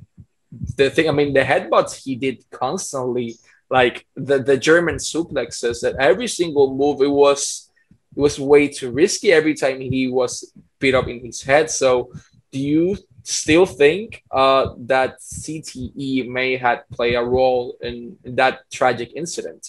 the 0.77 0.91
thing? 0.91 1.09
I 1.09 1.13
mean, 1.13 1.33
the 1.33 1.41
headbutts 1.41 2.03
he 2.05 2.17
did 2.17 2.45
constantly 2.51 3.37
like 3.71 4.07
the, 4.17 4.41
the 4.41 4.57
German 4.57 4.97
suplexes 4.97 5.81
that 5.81 5.97
every 5.99 6.27
single 6.27 6.75
move 6.75 7.01
it 7.01 7.11
was 7.11 7.71
it 8.17 8.21
was 8.21 8.41
way 8.41 8.69
too 8.69 8.91
risky 8.91 9.33
every 9.33 9.55
time 9.55 9.81
he 9.81 10.09
was 10.09 10.53
beat 10.81 10.95
up 10.95 11.07
in 11.07 11.25
his 11.25 11.43
head. 11.43 11.71
So 11.71 12.13
do 12.51 12.59
you 12.59 12.99
still 13.23 13.67
think 13.67 14.25
uh, 14.33 14.75
that 14.79 15.21
CTE 15.21 16.29
may 16.29 16.57
have 16.57 16.83
played 16.91 17.15
a 17.15 17.23
role 17.23 17.77
in, 17.81 18.17
in 18.25 18.35
that 18.35 18.69
tragic 18.73 19.13
incident? 19.15 19.69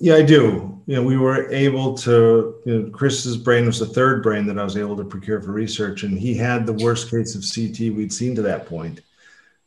Yeah, 0.00 0.14
I 0.14 0.22
do. 0.22 0.82
You 0.86 0.96
know, 0.96 1.02
we 1.02 1.16
were 1.16 1.50
able 1.52 1.94
to. 1.98 2.56
You 2.64 2.82
know, 2.82 2.90
Chris's 2.90 3.36
brain 3.36 3.66
was 3.66 3.78
the 3.78 3.86
third 3.86 4.22
brain 4.22 4.44
that 4.46 4.58
I 4.58 4.64
was 4.64 4.76
able 4.76 4.96
to 4.96 5.04
procure 5.04 5.40
for 5.40 5.52
research, 5.52 6.02
and 6.02 6.18
he 6.18 6.34
had 6.34 6.66
the 6.66 6.72
worst 6.72 7.10
case 7.10 7.34
of 7.36 7.42
CT 7.42 7.94
we'd 7.94 8.12
seen 8.12 8.34
to 8.34 8.42
that 8.42 8.66
point 8.66 9.00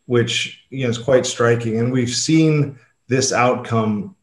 which 0.08 0.65
you 0.70 0.84
know 0.84 0.89
is 0.89 0.98
quite 0.98 1.26
striking. 1.26 1.80
And 1.80 1.91
we've 1.91 2.10
seen 2.10 2.80
this 3.08 3.32
outcome, 3.32 4.15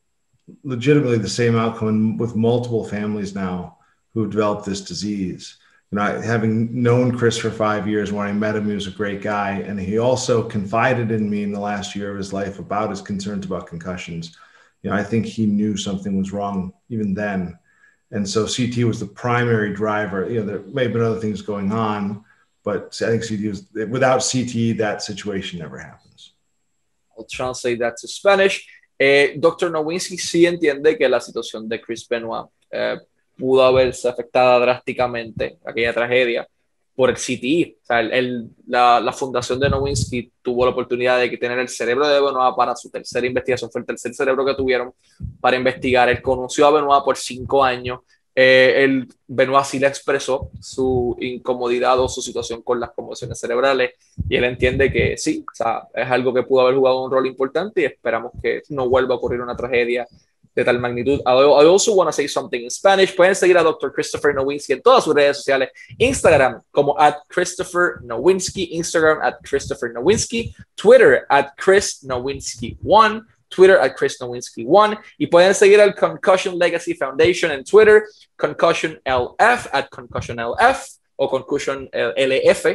legitimately 0.64 1.18
the 1.18 1.28
same 1.28 1.56
outcome 1.56 2.16
with 2.16 2.34
multiple 2.34 2.84
families 2.84 3.34
now 3.34 3.78
who've 4.12 4.30
developed 4.30 4.66
this 4.66 4.80
disease. 4.80 5.56
You 5.90 5.98
know, 5.98 6.20
having 6.20 6.82
known 6.82 7.16
Chris 7.16 7.38
for 7.38 7.50
five 7.50 7.86
years, 7.86 8.10
when 8.10 8.26
I 8.26 8.32
met 8.32 8.56
him, 8.56 8.66
he 8.66 8.74
was 8.74 8.88
a 8.88 8.92
great 8.92 9.22
guy, 9.22 9.60
and 9.60 9.78
he 9.78 9.98
also 9.98 10.42
confided 10.42 11.12
in 11.12 11.30
me 11.30 11.44
in 11.44 11.52
the 11.52 11.60
last 11.60 11.94
year 11.94 12.10
of 12.10 12.16
his 12.16 12.32
life 12.32 12.58
about 12.58 12.90
his 12.90 13.00
concerns 13.00 13.46
about 13.46 13.68
concussions. 13.68 14.36
You 14.82 14.90
know, 14.90 14.96
I 14.96 15.04
think 15.04 15.26
he 15.26 15.46
knew 15.46 15.76
something 15.76 16.18
was 16.18 16.32
wrong 16.32 16.72
even 16.88 17.14
then, 17.14 17.58
and 18.10 18.28
so 18.28 18.46
CT 18.46 18.84
was 18.84 19.00
the 19.00 19.06
primary 19.06 19.72
driver. 19.74 20.28
You 20.28 20.40
know, 20.40 20.46
there 20.46 20.60
may 20.60 20.84
have 20.84 20.92
been 20.92 21.02
other 21.02 21.20
things 21.20 21.42
going 21.42 21.70
on, 21.72 22.24
but 22.64 22.98
I 23.02 23.10
think 23.10 23.22
CTE 23.22 23.50
is 23.50 23.68
without 23.90 24.20
CTE, 24.20 24.78
that 24.78 25.02
situation 25.02 25.58
never 25.58 25.78
happens. 25.78 26.32
I'll 27.16 27.26
translate 27.30 27.78
that 27.80 27.96
to 27.98 28.08
Spanish. 28.08 28.66
Eh, 28.98 29.34
Dr. 29.38 29.70
Nowinski 29.70 30.16
sí 30.16 30.46
entiende 30.46 30.96
que 30.96 31.08
la 31.08 31.20
situación 31.20 31.68
de 31.68 31.80
Chris 31.80 32.08
Benoit 32.08 32.48
eh, 32.70 32.98
pudo 33.36 33.62
haberse 33.62 34.08
afectada 34.08 34.58
drásticamente, 34.60 35.58
aquella 35.64 35.92
tragedia, 35.92 36.48
por 36.94 37.10
el 37.10 37.16
CTE. 37.16 37.76
O 37.82 37.86
sea, 37.86 38.00
el, 38.00 38.48
la, 38.66 39.00
la, 39.00 39.12
fundación 39.12 39.58
de 39.58 39.68
Nowinski 39.68 40.32
tuvo 40.40 40.64
la 40.64 40.70
oportunidad 40.70 41.18
de 41.18 41.36
tener 41.36 41.58
el 41.58 41.68
cerebro 41.68 42.06
de 42.06 42.20
Benoit 42.20 42.54
para 42.56 42.76
su 42.76 42.88
tercera 42.90 43.26
investigación, 43.26 43.70
fue 43.70 43.80
el 43.80 43.86
tercer 43.86 44.14
cerebro 44.14 44.44
que 44.44 44.54
tuvieron 44.54 44.92
para 45.40 45.56
investigar. 45.56 46.08
Él 46.08 46.22
conoció 46.22 46.66
a 46.66 46.70
Benoit 46.70 47.04
por 47.04 47.16
cinco 47.16 47.62
años. 47.62 48.00
Eh, 48.36 48.82
el 48.84 49.08
Benoit 49.28 49.64
sí 49.64 49.78
le 49.78 49.86
expresó 49.86 50.50
su 50.60 51.16
incomodidad 51.20 52.00
o 52.00 52.08
su 52.08 52.20
situación 52.20 52.62
con 52.62 52.80
las 52.80 52.90
conmociones 52.90 53.38
cerebrales 53.38 53.92
y 54.28 54.36
él 54.36 54.44
entiende 54.44 54.90
que 54.90 55.16
sí, 55.16 55.44
o 55.48 55.54
sea, 55.54 55.86
es 55.94 56.10
algo 56.10 56.34
que 56.34 56.42
pudo 56.42 56.62
haber 56.62 56.74
jugado 56.74 57.04
un 57.04 57.12
rol 57.12 57.26
importante 57.28 57.82
y 57.82 57.84
esperamos 57.84 58.32
que 58.42 58.62
no 58.70 58.88
vuelva 58.88 59.14
a 59.14 59.18
ocurrir 59.18 59.40
una 59.40 59.56
tragedia 59.56 60.06
de 60.54 60.64
tal 60.64 60.78
magnitud. 60.78 61.20
I, 61.26 61.30
I 61.30 61.66
also 61.66 61.94
want 61.94 62.08
to 62.08 62.12
say 62.12 62.28
something 62.28 62.62
in 62.62 62.70
Spanish. 62.70 63.14
Pueden 63.14 63.34
seguir 63.34 63.58
a 63.58 63.62
Dr. 63.62 63.92
Christopher 63.92 64.34
Nowinski 64.34 64.72
en 64.72 64.82
todas 64.82 65.04
sus 65.04 65.14
redes 65.14 65.38
sociales. 65.38 65.70
Instagram 65.98 66.62
como 66.70 66.98
at 66.98 67.16
Christopher 67.28 68.00
Nowinski. 68.02 68.70
Instagram 68.72 69.20
at 69.22 69.34
Christopher 69.42 69.92
Nowinski. 69.92 70.54
Twitter 70.76 71.26
at 71.28 71.56
Chris 71.56 72.04
Nowinski1. 72.04 73.26
Twitter 73.54 73.78
at 73.78 73.94
Chris 73.94 74.18
Nowinski1. 74.20 74.98
Y 75.18 75.26
pueden 75.26 75.54
seguir 75.54 75.80
al 75.80 75.94
Concussion 75.94 76.58
Legacy 76.58 76.94
Foundation 76.94 77.50
en 77.50 77.62
Twitter. 77.64 78.06
Concussion 78.36 78.98
LF 79.06 79.68
at 79.72 79.90
Concussion 79.90 80.38
LF 80.38 80.98
o 81.16 81.28
Concussion 81.28 81.88
LF. 81.92 82.66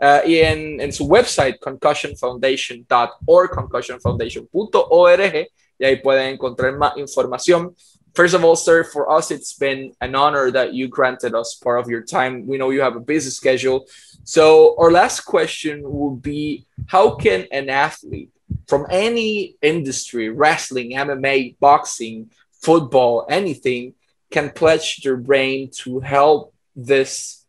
Uh, 0.00 0.20
y 0.24 0.38
en, 0.40 0.80
en 0.80 0.92
su 0.92 1.06
website 1.06 1.58
concussionfoundation.org, 1.58 3.50
concussionfoundation.org 3.50 5.48
y 5.78 5.84
ahí 5.84 5.96
pueden 5.96 6.34
encontrar 6.34 6.76
más 6.76 6.96
información. 6.96 7.74
First 8.14 8.34
of 8.34 8.44
all, 8.44 8.56
sir, 8.56 8.84
for 8.84 9.10
us, 9.10 9.30
it's 9.30 9.52
been 9.52 9.92
an 10.00 10.14
honor 10.16 10.50
that 10.50 10.74
you 10.74 10.88
granted 10.88 11.34
us 11.34 11.54
part 11.54 11.78
of 11.78 11.88
your 11.88 12.02
time. 12.02 12.46
We 12.46 12.56
know 12.58 12.70
you 12.70 12.80
have 12.80 12.96
a 12.96 13.00
busy 13.00 13.30
schedule. 13.30 13.86
So, 14.28 14.76
our 14.76 14.90
last 14.90 15.20
question 15.20 15.80
would 15.84 16.20
be 16.20 16.66
How 16.86 17.14
can 17.14 17.46
an 17.50 17.70
athlete 17.70 18.28
from 18.66 18.84
any 18.90 19.56
industry, 19.62 20.28
wrestling, 20.28 20.90
MMA, 20.90 21.56
boxing, 21.60 22.30
football, 22.52 23.26
anything, 23.30 23.94
can 24.30 24.50
pledge 24.50 24.98
their 24.98 25.16
brain 25.16 25.70
to 25.80 26.00
help 26.00 26.52
this 26.76 27.46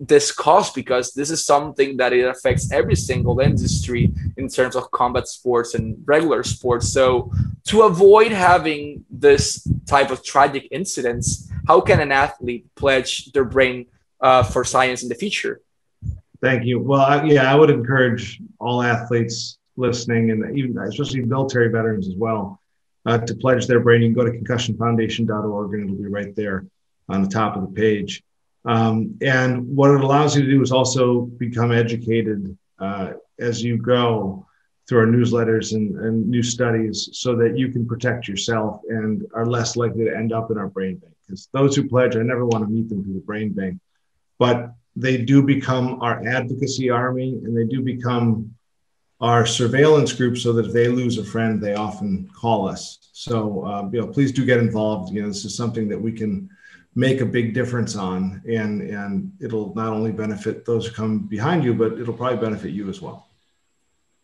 this 0.00 0.32
cause 0.32 0.70
because 0.72 1.12
this 1.12 1.30
is 1.30 1.44
something 1.44 1.98
that 1.98 2.14
it 2.14 2.24
affects 2.24 2.72
every 2.72 2.96
single 2.96 3.38
industry 3.40 4.10
in 4.38 4.48
terms 4.48 4.74
of 4.74 4.90
combat 4.92 5.28
sports 5.28 5.74
and 5.74 6.02
regular 6.06 6.42
sports. 6.44 6.88
So 6.88 7.30
to 7.66 7.82
avoid 7.82 8.32
having 8.32 9.04
this 9.10 9.68
type 9.86 10.10
of 10.10 10.24
tragic 10.24 10.66
incidents, 10.70 11.50
how 11.68 11.82
can 11.82 12.00
an 12.00 12.12
athlete 12.12 12.64
pledge 12.74 13.32
their 13.32 13.44
brain 13.44 13.84
uh, 14.18 14.44
for 14.44 14.64
science 14.64 15.02
in 15.02 15.10
the 15.10 15.14
future? 15.14 15.60
Thank 16.42 16.64
you. 16.64 16.80
Well, 16.80 17.00
I, 17.00 17.24
yeah, 17.24 17.50
I 17.50 17.54
would 17.54 17.70
encourage 17.70 18.40
all 18.60 18.82
athletes 18.82 19.58
listening 19.76 20.30
and 20.30 20.58
even 20.58 20.76
especially 20.78 21.22
military 21.22 21.68
veterans 21.68 22.08
as 22.08 22.14
well 22.16 22.60
uh, 23.04 23.18
to 23.18 23.34
pledge 23.34 23.66
their 23.66 23.80
brain. 23.80 24.02
You 24.02 24.08
can 24.08 24.14
go 24.14 24.24
to 24.24 24.38
concussionfoundation.org 24.38 25.74
and 25.74 25.84
it'll 25.84 25.96
be 25.96 26.08
right 26.08 26.34
there 26.34 26.66
on 27.08 27.22
the 27.22 27.28
top 27.28 27.56
of 27.56 27.62
the 27.62 27.68
page. 27.68 28.22
Um, 28.64 29.16
and 29.22 29.66
what 29.76 29.90
it 29.90 30.00
allows 30.00 30.36
you 30.36 30.42
to 30.42 30.50
do 30.50 30.60
is 30.60 30.72
also 30.72 31.22
become 31.22 31.70
educated 31.70 32.56
uh, 32.78 33.12
as 33.38 33.62
you 33.62 33.78
go 33.78 34.46
through 34.88 35.00
our 35.00 35.06
newsletters 35.06 35.74
and, 35.74 35.96
and 35.98 36.28
new 36.28 36.42
studies 36.42 37.08
so 37.12 37.36
that 37.36 37.56
you 37.56 37.70
can 37.70 37.86
protect 37.86 38.28
yourself 38.28 38.80
and 38.88 39.24
are 39.34 39.46
less 39.46 39.76
likely 39.76 40.04
to 40.04 40.16
end 40.16 40.32
up 40.32 40.50
in 40.50 40.58
our 40.58 40.68
brain 40.68 40.96
bank. 40.96 41.14
Because 41.26 41.48
those 41.52 41.74
who 41.74 41.88
pledge, 41.88 42.16
I 42.16 42.22
never 42.22 42.46
want 42.46 42.64
to 42.64 42.70
meet 42.70 42.88
them 42.88 43.02
through 43.02 43.14
the 43.14 43.20
brain 43.20 43.52
bank, 43.52 43.78
but 44.38 44.72
they 44.96 45.18
do 45.18 45.42
become 45.42 46.00
our 46.00 46.26
advocacy 46.26 46.90
army 46.90 47.40
and 47.44 47.56
they 47.56 47.64
do 47.64 47.82
become 47.82 48.54
our 49.20 49.46
surveillance 49.46 50.12
group 50.12 50.36
so 50.36 50.52
that 50.52 50.66
if 50.66 50.72
they 50.72 50.88
lose 50.88 51.18
a 51.18 51.24
friend, 51.24 51.60
they 51.60 51.74
often 51.74 52.28
call 52.34 52.68
us. 52.68 52.98
So, 53.12 53.64
uh, 53.64 53.88
you 53.92 54.00
know, 54.00 54.08
please 54.08 54.32
do 54.32 54.44
get 54.44 54.58
involved. 54.58 55.12
You 55.12 55.22
know, 55.22 55.28
this 55.28 55.44
is 55.44 55.56
something 55.56 55.88
that 55.88 56.00
we 56.00 56.12
can 56.12 56.50
make 56.96 57.20
a 57.20 57.26
big 57.26 57.52
difference 57.52 57.94
on 57.94 58.42
and 58.48 58.80
and 58.80 59.30
it'll 59.38 59.74
not 59.74 59.92
only 59.92 60.10
benefit 60.10 60.64
those 60.64 60.86
who 60.86 60.94
come 60.94 61.18
behind 61.18 61.62
you 61.62 61.74
but 61.74 61.92
it'll 62.00 62.14
probably 62.14 62.38
benefit 62.38 62.72
you 62.72 62.88
as 62.88 63.02
well 63.02 63.25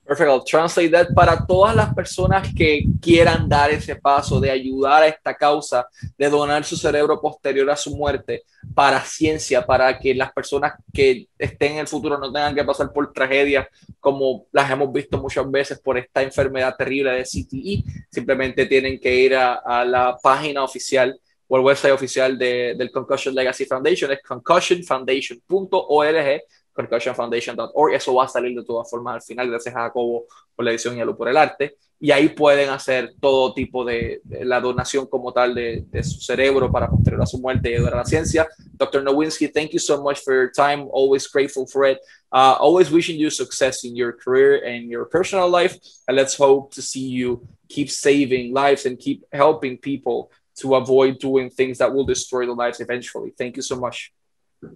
Perfect. 0.04 0.28
I'll 0.28 0.44
translate 0.44 0.90
that 0.90 1.14
para 1.14 1.46
todas 1.46 1.76
las 1.76 1.94
personas 1.94 2.52
que 2.54 2.84
quieran 3.00 3.48
dar 3.48 3.70
ese 3.70 3.94
paso 3.94 4.40
de 4.40 4.50
ayudar 4.50 5.04
a 5.04 5.06
esta 5.06 5.34
causa, 5.34 5.86
de 6.18 6.28
donar 6.28 6.64
su 6.64 6.76
cerebro 6.76 7.20
posterior 7.20 7.70
a 7.70 7.76
su 7.76 7.96
muerte 7.96 8.42
para 8.74 9.00
ciencia, 9.04 9.64
para 9.64 9.96
que 9.98 10.14
las 10.14 10.32
personas 10.32 10.74
que 10.92 11.28
estén 11.38 11.72
en 11.72 11.78
el 11.78 11.86
futuro 11.86 12.18
no 12.18 12.32
tengan 12.32 12.54
que 12.54 12.64
pasar 12.64 12.92
por 12.92 13.12
tragedias 13.12 13.68
como 14.00 14.46
las 14.50 14.68
hemos 14.70 14.92
visto 14.92 15.18
muchas 15.18 15.48
veces 15.48 15.78
por 15.78 15.96
esta 15.96 16.22
enfermedad 16.22 16.74
terrible 16.76 17.12
de 17.12 17.22
CTE. 17.22 17.84
Simplemente 18.10 18.66
tienen 18.66 18.98
que 18.98 19.14
ir 19.14 19.36
a, 19.36 19.54
a 19.54 19.84
la 19.84 20.18
página 20.20 20.64
oficial 20.64 21.16
o 21.54 21.58
el 21.58 21.64
website 21.64 21.92
oficial 21.92 22.38
de, 22.38 22.74
del 22.78 22.90
Concussion 22.90 23.34
Legacy 23.34 23.66
Foundation 23.66 24.10
es 24.10 24.20
concussionfoundation.org, 24.26 26.42
concussionfoundation.org. 26.74 27.94
Eso 27.94 28.14
va 28.14 28.24
a 28.24 28.28
salir 28.28 28.56
de 28.56 28.64
todas 28.64 28.90
formas 28.90 29.16
al 29.16 29.22
final, 29.22 29.50
gracias 29.50 29.74
a 29.74 29.80
Jacobo 29.80 30.24
por 30.54 30.64
la 30.64 30.70
edición 30.70 30.96
y 30.96 31.00
a 31.00 31.04
Lu 31.04 31.16
por 31.16 31.28
el 31.28 31.36
arte. 31.36 31.76
Y 32.00 32.10
ahí 32.10 32.30
pueden 32.30 32.68
hacer 32.70 33.14
todo 33.20 33.54
tipo 33.54 33.84
de, 33.84 34.20
la 34.24 34.60
donación 34.60 35.06
como 35.06 35.32
tal 35.32 35.54
de, 35.54 35.84
su 36.02 36.20
cerebro 36.20 36.70
para 36.70 36.90
posterior 36.90 37.22
a 37.22 37.26
su 37.26 37.38
muerte 37.38 37.70
y 37.70 37.74
a 37.76 37.80
la 37.90 38.04
ciencia. 38.04 38.48
Dr. 38.72 39.04
Nowinski, 39.04 39.52
thank 39.52 39.70
you 39.70 39.78
so 39.78 40.02
much 40.02 40.18
for 40.24 40.34
your 40.34 40.50
time. 40.50 40.88
Always 40.92 41.28
grateful 41.28 41.64
for 41.64 41.88
it. 41.88 41.98
Uh, 42.32 42.56
always 42.58 42.90
wishing 42.90 43.16
you 43.20 43.30
success 43.30 43.84
in 43.84 43.94
your 43.94 44.12
career 44.12 44.64
and 44.64 44.90
your 44.90 45.08
personal 45.08 45.48
life. 45.48 45.78
And 46.08 46.16
let's 46.16 46.34
hope 46.36 46.74
to 46.74 46.82
see 46.82 47.06
you 47.06 47.46
keep 47.68 47.88
saving 47.88 48.52
lives 48.52 48.84
and 48.84 48.98
keep 48.98 49.22
helping 49.32 49.78
people 49.78 50.32
to 50.56 50.74
avoid 50.74 51.18
doing 51.18 51.50
things 51.50 51.78
that 51.78 51.92
will 51.92 52.04
destroy 52.04 52.46
the 52.46 52.52
lives 52.52 52.80
eventually. 52.80 53.32
Thank 53.38 53.56
you 53.56 53.62
so 53.62 53.76
much. 53.76 54.12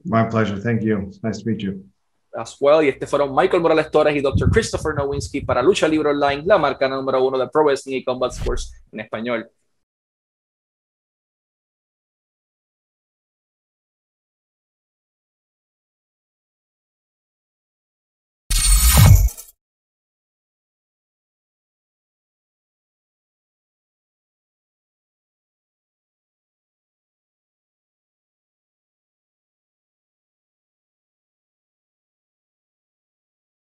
My 0.04 0.24
pleasure. 0.28 0.60
Thank 0.60 0.82
you. 0.82 1.10
nice 1.22 1.42
to 1.42 1.50
meet 1.50 1.62
you. 1.62 1.84
As 2.32 2.56
well. 2.60 2.82
Y 2.82 2.88
este 2.88 3.06
fueron 3.06 3.34
Michael 3.34 3.62
Morales 3.62 3.90
Torres 3.90 4.14
y 4.14 4.20
Dr. 4.20 4.50
Christopher 4.50 4.94
Nowinski 4.94 5.40
para 5.40 5.62
Lucha 5.62 5.88
Libre 5.88 6.10
Online, 6.10 6.42
la 6.44 6.58
marca 6.58 6.88
número 6.88 7.24
uno 7.24 7.38
de 7.38 7.48
Pro 7.48 7.64
Wrestling 7.64 7.96
y 7.96 8.04
Combat 8.04 8.32
Sports 8.32 8.72
en 8.92 9.00
español. 9.00 9.50